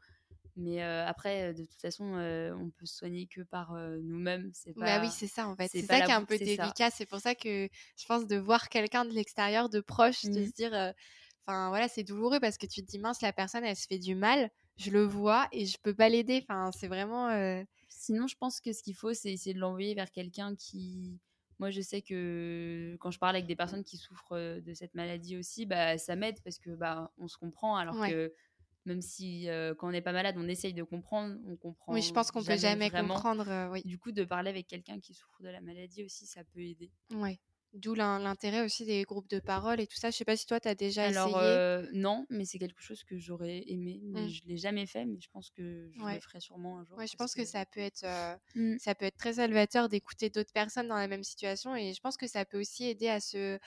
[0.57, 4.51] Mais après, de toute façon, on peut se soigner que par nous-mêmes.
[4.53, 5.67] C'est bah oui, c'est ça en fait.
[5.67, 6.89] C'est ça qui est un peu délicat.
[6.91, 10.45] C'est pour ça que je pense de voir quelqu'un de l'extérieur, de proche, de mmh.
[10.45, 10.93] se dire,
[11.45, 13.99] enfin voilà, c'est douloureux parce que tu te dis mince, la personne, elle se fait
[13.99, 16.43] du mal je le vois et je peux pas l'aider.
[16.47, 17.29] Enfin, c'est vraiment.
[17.87, 21.19] Sinon, je pense que ce qu'il faut, c'est essayer de l'envoyer vers quelqu'un qui.
[21.59, 25.37] Moi, je sais que quand je parle avec des personnes qui souffrent de cette maladie
[25.37, 27.77] aussi, bah, ça m'aide parce que bah, on se comprend.
[27.77, 28.33] Alors que
[28.85, 31.93] même si quand on n'est pas malade, on essaye de comprendre, on comprend.
[31.93, 33.69] Oui, je pense qu'on peut jamais comprendre.
[33.71, 33.81] oui.
[33.85, 36.91] Du coup, de parler avec quelqu'un qui souffre de la maladie aussi, ça peut aider.
[37.11, 37.39] Ouais.
[37.75, 40.09] D'où l'intérêt aussi des groupes de parole et tout ça.
[40.09, 41.43] Je sais pas si toi, tu as déjà Alors, essayé.
[41.43, 43.99] Euh, non, mais c'est quelque chose que j'aurais aimé.
[44.01, 44.29] Mais mmh.
[44.29, 46.97] je l'ai jamais fait, mais je pense que je le ferai sûrement un jour.
[46.97, 48.77] Ouais, je pense que, ça, peut être, euh, mmh.
[48.79, 51.75] ça peut être très salvateur d'écouter d'autres personnes dans la même situation.
[51.75, 53.59] Et je pense que ça peut aussi aider à se,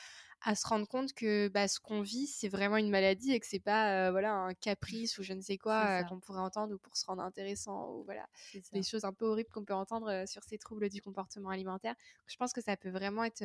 [0.42, 3.46] à se rendre compte que bah, ce qu'on vit, c'est vraiment une maladie et que
[3.46, 6.96] c'est pas voilà un caprice ou je ne sais quoi qu'on pourrait entendre ou pour
[6.96, 8.26] se rendre intéressant ou voilà
[8.72, 11.94] des choses un peu horribles qu'on peut entendre sur ces troubles du comportement alimentaire.
[12.26, 13.42] Je pense que ça peut vraiment être,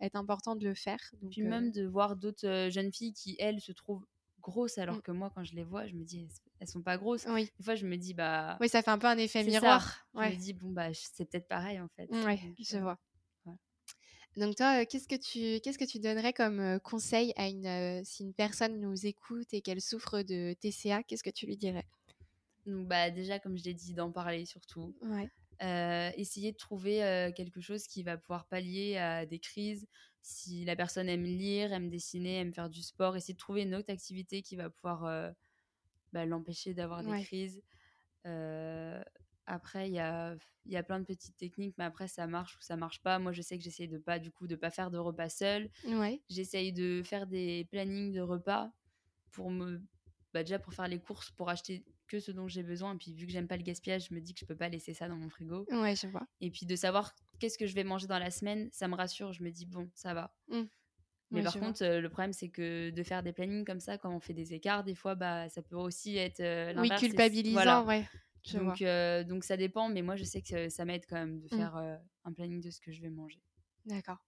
[0.00, 1.00] être important de le faire.
[1.20, 4.04] Donc, Puis même de voir d'autres jeunes filles qui elles se trouvent
[4.40, 5.02] grosses alors mmh.
[5.02, 6.28] que moi quand je les vois je me dis
[6.60, 7.50] elles sont pas grosses oui.
[7.58, 10.20] des fois je me dis bah oui ça fait un peu un effet miroir je
[10.20, 12.98] me dis bon bah c'est peut-être pareil en fait ouais, je vois
[14.38, 18.34] donc toi, qu'est-ce que tu qu'est-ce que tu donnerais comme conseil à une si une
[18.34, 21.84] personne nous écoute et qu'elle souffre de TCA, qu'est-ce que tu lui dirais?
[22.66, 24.94] Donc bah déjà comme je l'ai dit d'en parler surtout.
[25.00, 25.30] Ouais.
[26.16, 29.88] essayer de trouver quelque chose qui va pouvoir pallier à des crises.
[30.22, 33.74] Si la personne aime lire, aime dessiner, aime faire du sport, essayer de trouver une
[33.74, 35.32] autre activité qui va pouvoir
[36.12, 37.62] bah, l'empêcher d'avoir des crises.
[39.50, 40.36] Après, il y a,
[40.66, 43.18] y a plein de petites techniques, mais après, ça marche ou ça marche pas.
[43.18, 45.70] Moi, je sais que j'essaye de pas, du coup, de pas faire de repas seul.
[45.86, 46.20] Ouais.
[46.28, 48.70] J'essaye de faire des plannings de repas
[49.30, 49.80] pour me,
[50.34, 52.94] bah, déjà pour faire les courses, pour acheter que ce dont j'ai besoin.
[52.94, 54.68] Et puis, vu que j'aime pas le gaspillage, je me dis que je peux pas
[54.68, 55.64] laisser ça dans mon frigo.
[55.70, 56.26] Ouais, je vois.
[56.42, 59.32] Et puis, de savoir qu'est-ce que je vais manger dans la semaine, ça me rassure.
[59.32, 60.34] Je me dis, bon, ça va.
[60.48, 60.64] Mmh.
[61.30, 64.14] Mais par contre, euh, le problème, c'est que de faire des plannings comme ça, quand
[64.14, 68.06] on fait des écarts, des fois, bah, ça peut aussi être euh, Oui, culpabilisant, ouais
[68.52, 71.46] donc, euh, donc ça dépend, mais moi je sais que ça m'aide quand même de
[71.46, 71.58] mmh.
[71.58, 73.42] faire euh, un planning de ce que je vais manger.
[73.84, 74.18] D'accord.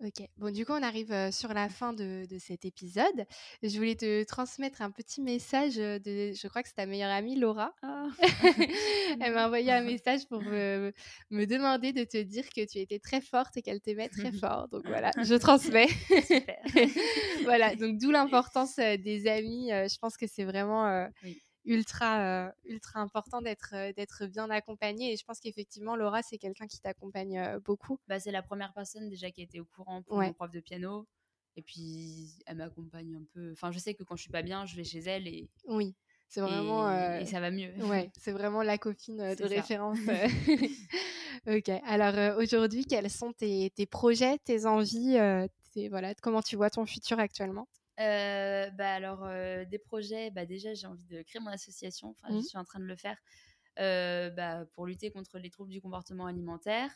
[0.00, 0.24] Ok.
[0.36, 3.26] Bon, du coup, on arrive euh, sur la fin de, de, cet épisode.
[3.64, 7.34] Je voulais te transmettre un petit message de, je crois que c'est ta meilleure amie,
[7.34, 7.74] Laura.
[7.82, 8.06] Ah.
[9.20, 10.92] Elle m'a envoyé un message pour me,
[11.30, 14.68] me, demander de te dire que tu étais très forte et qu'elle t'aimait très fort.
[14.68, 15.88] Donc voilà, je transmets.
[15.88, 16.58] Super.
[17.42, 19.70] voilà, donc d'où l'importance des amis.
[19.70, 21.08] je pense que c'est vraiment
[21.68, 25.12] ultra, ultra important d'être, d'être bien accompagné.
[25.12, 27.98] Et je pense qu'effectivement, Laura, c'est quelqu'un qui t'accompagne beaucoup.
[28.08, 30.60] Bah, c'est la première personne déjà qui a été au courant pour mon prof de
[30.60, 31.06] piano.
[31.56, 33.52] Et puis, elle m'accompagne un peu.
[33.52, 35.48] Enfin, je sais que quand je suis pas bien, je vais chez elle et.
[35.66, 35.94] Oui.
[36.28, 36.90] C'est vraiment.
[37.18, 37.72] Et, ça va mieux.
[37.84, 39.98] Ouais, c'est vraiment la copine de référence.
[41.46, 41.70] ok.
[41.86, 45.18] Alors aujourd'hui, quels sont tes, tes, projets, tes envies
[45.86, 47.68] voilà, Comment tu vois ton futur actuellement?
[48.00, 52.10] Euh, bah alors, euh, des projets, bah déjà, j'ai envie de créer mon association.
[52.10, 52.42] Enfin, je mmh.
[52.42, 53.16] suis en train de le faire
[53.80, 56.90] euh, bah, pour lutter contre les troubles du comportement alimentaire.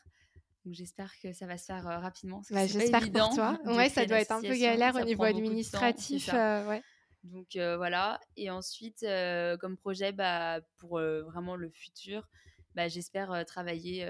[0.65, 2.43] Donc, j'espère que ça va se faire rapidement.
[2.51, 3.59] Bah, j'espère pour toi.
[3.65, 6.33] Ouais, ça doit être un peu galère au niveau administratif.
[6.33, 6.83] ouais.
[7.25, 8.21] Donc, voilà.
[8.37, 9.05] Et ensuite,
[9.61, 12.29] comme projet, bah, pour vraiment le futur,
[12.77, 14.07] bah, j'espère travailler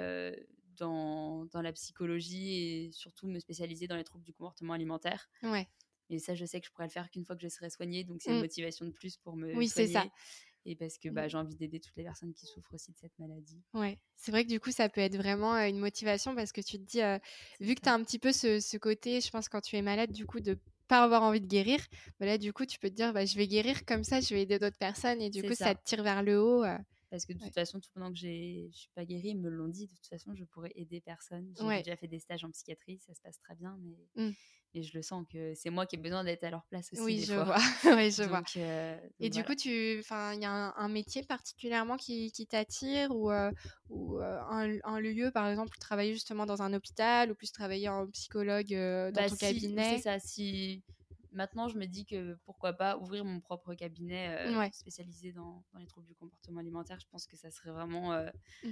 [0.77, 5.31] dans, dans, la psychologie et surtout me spécialiser dans les troubles du comportement alimentaire.
[5.43, 5.67] Ouais.
[6.13, 8.05] Et ça, je sais que je pourrais le faire qu'une fois que je serai soignée.
[8.05, 8.41] Donc, c'est une mmh.
[8.41, 9.55] motivation de plus pour me.
[9.57, 10.05] Oui, c'est ça.
[10.65, 11.31] Et parce que bah, mmh.
[11.31, 13.61] j'ai envie d'aider toutes les personnes qui souffrent aussi de cette maladie.
[13.75, 16.79] Ouais, c'est vrai que du coup, ça peut être vraiment une motivation parce que tu
[16.79, 17.01] te dis,
[17.61, 19.83] vu que tu as un petit peu ce, ce, côté, je pense, quand tu es
[19.83, 20.57] malade, du coup, de
[20.87, 21.81] pas avoir envie de guérir,
[22.21, 24.35] bah là, du coup, tu peux te dire, bah, je vais guérir comme ça, je
[24.35, 25.75] vais aider d'autres personnes et du coup, ça.
[25.75, 26.65] te tire vers le haut.
[27.11, 29.69] Parce que de toute façon, tout pendant que je suis pas guérie, ils me l'ont
[29.69, 31.53] dit, de toute façon, je pourrais aider personne.
[31.59, 34.29] J'ai déjà fait des stages en psychiatrie, ça se passe très bien, mais.
[34.29, 34.33] Mmh
[34.75, 37.03] et je le sens que c'est moi qui ai besoin d'être à leur place aussi.
[37.03, 37.45] Oui, des je fois.
[37.45, 37.57] vois.
[37.97, 38.43] oui, je vois.
[38.57, 43.11] Euh, et du coup, tu, enfin, il y a un, métier particulièrement qui, qui t'attire
[43.15, 43.51] ou, euh,
[43.91, 47.89] ou euh, un, un, lieu, par exemple, travailler justement dans un hôpital ou plus travailler
[47.89, 49.97] en psychologue dans bah, ton cabinet.
[49.97, 50.19] C'est ça.
[50.19, 50.83] Si
[51.33, 56.07] maintenant, je me dis que pourquoi pas ouvrir mon propre cabinet spécialisé dans, les troubles
[56.07, 56.99] du comportement alimentaire.
[57.01, 58.13] Je pense que ça serait vraiment
[58.65, 58.71] mmh.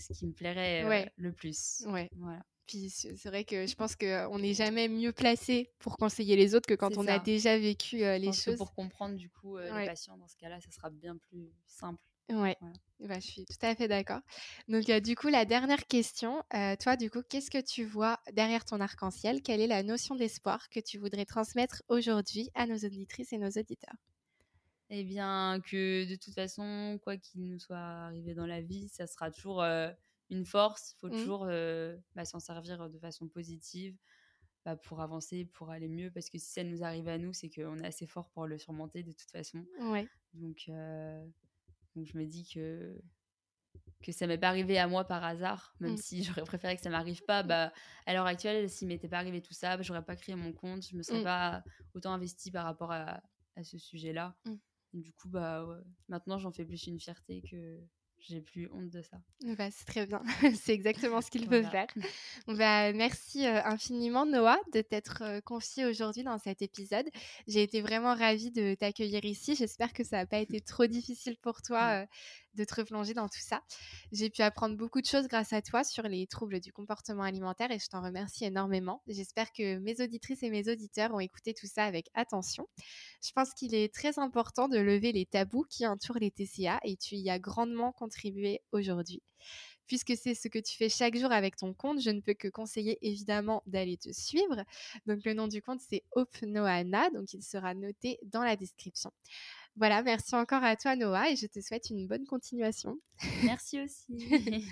[0.00, 1.84] Ce qui me plairait le plus.
[1.86, 2.08] Ouais.
[2.16, 2.42] Voilà.
[2.66, 6.66] Puis c'est vrai que je pense qu'on n'est jamais mieux placé pour conseiller les autres
[6.68, 8.56] que quand on a déjà vécu les choses.
[8.56, 12.00] pour comprendre du coup les patients, dans ce cas-là, ça sera bien plus simple.
[12.30, 12.56] Ouais,
[13.00, 14.20] bah, je suis tout à fait d'accord.
[14.68, 16.42] Donc, du coup, la dernière question,
[16.80, 19.42] toi, du coup, qu'est-ce que tu vois derrière ton arc-en-ciel?
[19.42, 23.50] Quelle est la notion d'espoir que tu voudrais transmettre aujourd'hui à nos auditrices et nos
[23.50, 23.96] auditeurs?
[24.94, 29.06] Eh bien, que de toute façon, quoi qu'il nous soit arrivé dans la vie, ça
[29.06, 29.62] sera toujours
[30.28, 30.92] une force.
[30.92, 31.18] Il faut mmh.
[31.18, 31.46] toujours
[32.14, 33.96] bah, s'en servir de façon positive
[34.66, 36.10] bah, pour avancer, pour aller mieux.
[36.10, 38.58] Parce que si ça nous arrive à nous, c'est qu'on est assez fort pour le
[38.58, 39.64] surmonter de toute façon.
[39.80, 40.06] Ouais.
[40.34, 40.70] Donc,
[41.96, 42.94] donc je me dis que
[44.02, 45.96] que ça m'est pas arrivé à moi par hasard, même mmh.
[45.96, 47.42] si j'aurais préféré que ça m'arrive pas.
[47.42, 47.46] Mmh.
[47.46, 47.72] Bah,
[48.04, 50.86] à l'heure actuelle, s'il m'était pas arrivé tout ça, bah, j'aurais pas créé mon compte,
[50.86, 51.64] je me serais pas
[51.94, 53.22] autant investie par rapport à,
[53.56, 54.36] à ce sujet-là.
[54.92, 55.66] Du coup, bah,
[56.08, 57.78] maintenant, j'en fais plus une fierté que,
[58.22, 59.18] j'ai plus honte de ça.
[59.58, 60.22] Bah, c'est très bien.
[60.54, 61.88] c'est exactement ce qu'il veut faire.
[62.46, 67.06] Bah, merci euh, infiniment, Noah, de t'être euh, confié aujourd'hui dans cet épisode.
[67.48, 69.56] J'ai été vraiment ravie de t'accueillir ici.
[69.56, 72.06] J'espère que ça n'a pas été trop difficile pour toi euh,
[72.54, 73.62] de te replonger dans tout ça.
[74.12, 77.70] J'ai pu apprendre beaucoup de choses grâce à toi sur les troubles du comportement alimentaire
[77.70, 79.02] et je t'en remercie énormément.
[79.06, 82.68] J'espère que mes auditrices et mes auditeurs ont écouté tout ça avec attention.
[83.22, 86.96] Je pense qu'il est très important de lever les tabous qui entourent les TCA et
[86.96, 89.22] tu y as grandement contribué aujourd'hui.
[89.86, 92.48] Puisque c'est ce que tu fais chaque jour avec ton compte, je ne peux que
[92.48, 94.64] conseiller évidemment d'aller te suivre.
[95.06, 99.10] Donc le nom du compte c'est Hope Noana, donc il sera noté dans la description.
[99.76, 102.98] Voilà, merci encore à toi Noah et je te souhaite une bonne continuation.
[103.42, 104.16] Merci aussi.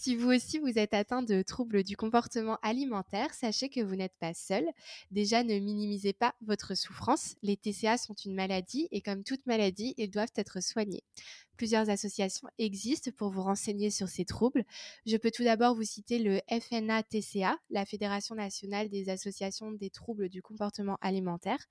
[0.00, 4.16] Si vous aussi vous êtes atteint de troubles du comportement alimentaire, sachez que vous n'êtes
[4.18, 4.64] pas seul.
[5.10, 7.36] Déjà, ne minimisez pas votre souffrance.
[7.42, 11.02] Les TCA sont une maladie et comme toute maladie, ils doivent être soignés.
[11.60, 14.64] Plusieurs associations existent pour vous renseigner sur ces troubles.
[15.04, 20.30] Je peux tout d'abord vous citer le FNA-TCA, la Fédération nationale des associations des troubles
[20.30, 21.62] du comportement alimentaire.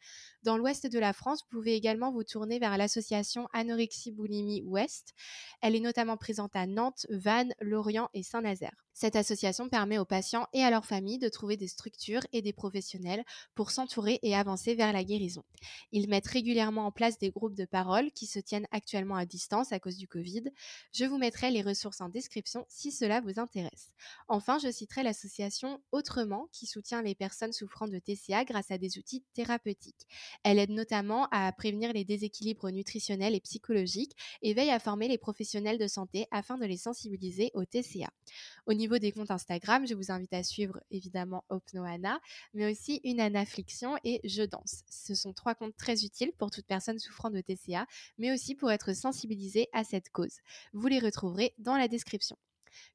[0.44, 5.16] Dans l'ouest de la France, vous pouvez également vous tourner vers l'association Anorexie Boulimie Ouest.
[5.64, 8.86] Elle est notamment présente à Nantes, Vannes, Lorient et Saint-Nazaire.
[9.00, 12.52] Cette association permet aux patients et à leurs familles de trouver des structures et des
[12.52, 13.24] professionnels
[13.56, 15.46] pour s'entourer et avancer vers la guérison.
[15.94, 19.72] Ils mettent régulièrement en place des groupes de parole qui se tiennent actuellement à distance
[19.80, 20.44] à cause du Covid.
[20.92, 23.94] Je vous mettrai les ressources en description si cela vous intéresse.
[24.28, 28.98] Enfin, je citerai l'association Autrement qui soutient les personnes souffrant de TCA grâce à des
[28.98, 30.06] outils thérapeutiques.
[30.44, 35.18] Elle aide notamment à prévenir les déséquilibres nutritionnels et psychologiques et veille à former les
[35.18, 38.12] professionnels de santé afin de les sensibiliser au TCA.
[38.66, 42.20] Au niveau des comptes Instagram, je vous invite à suivre évidemment Opnoana,
[42.54, 44.84] mais aussi Une Anafliction et Je Danse.
[44.90, 47.86] Ce sont trois comptes très utiles pour toute personne souffrant de TCA,
[48.18, 50.40] mais aussi pour être sensibilisée à cette cause.
[50.74, 52.38] Vous les retrouverez dans la description.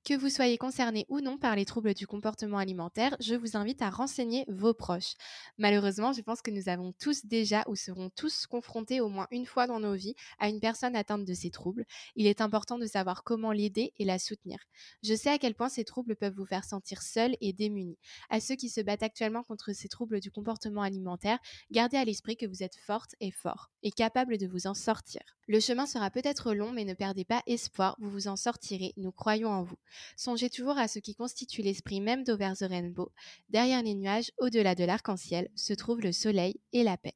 [0.04, 3.82] Que vous soyez concerné ou non par les troubles du comportement alimentaire, je vous invite
[3.82, 5.14] à renseigner vos proches.
[5.58, 9.46] Malheureusement, je pense que nous avons tous déjà ou serons tous confrontés au moins une
[9.46, 11.86] fois dans nos vies à une personne atteinte de ces troubles.
[12.16, 14.58] Il est important de savoir comment l'aider et la soutenir.
[15.02, 17.98] Je sais à quel point ces troubles peuvent vous faire sentir seul et démunis.
[18.30, 21.38] À ceux qui se battent actuellement contre ces troubles du comportement alimentaire,
[21.70, 25.22] gardez à l'esprit que vous êtes forte et fort et capable de vous en sortir.
[25.46, 29.12] Le chemin sera peut-être long, mais ne perdez pas espoir, vous vous en sortirez, nous
[29.12, 29.73] croyons en vous.
[30.16, 33.12] Songez toujours à ce qui constitue l'esprit même d'Over the Rainbow.
[33.48, 37.14] Derrière les nuages, au-delà de l'arc-en-ciel, se trouve le soleil et la paix.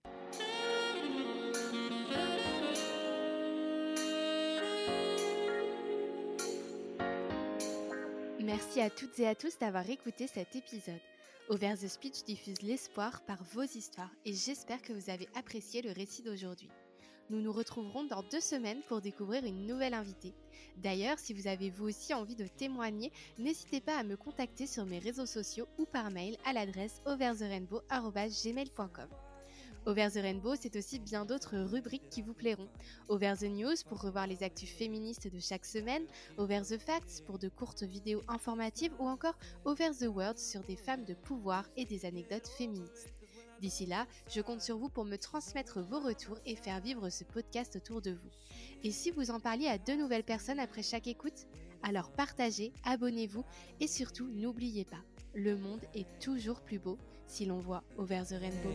[8.40, 11.00] Merci à toutes et à tous d'avoir écouté cet épisode.
[11.50, 15.92] Over the Speech diffuse l'espoir par vos histoires et j'espère que vous avez apprécié le
[15.92, 16.70] récit d'aujourd'hui.
[17.30, 20.32] Nous nous retrouverons dans deux semaines pour découvrir une nouvelle invitée.
[20.78, 24.86] D'ailleurs, si vous avez vous aussi envie de témoigner, n'hésitez pas à me contacter sur
[24.86, 29.08] mes réseaux sociaux ou par mail à l'adresse overtherainbow.gmail.com.
[29.86, 32.68] Over the Rainbow, c'est aussi bien d'autres rubriques qui vous plairont.
[33.08, 36.04] Over the News pour revoir les actus féministes de chaque semaine,
[36.36, 40.76] Over the Facts pour de courtes vidéos informatives ou encore Over the World sur des
[40.76, 43.17] femmes de pouvoir et des anecdotes féministes.
[43.60, 47.24] D'ici là, je compte sur vous pour me transmettre vos retours et faire vivre ce
[47.24, 48.30] podcast autour de vous.
[48.84, 51.46] Et si vous en parliez à deux nouvelles personnes après chaque écoute,
[51.82, 53.44] alors partagez, abonnez-vous
[53.80, 55.02] et surtout n'oubliez pas,
[55.34, 58.72] le monde est toujours plus beau si l'on voit Over the Rainbow.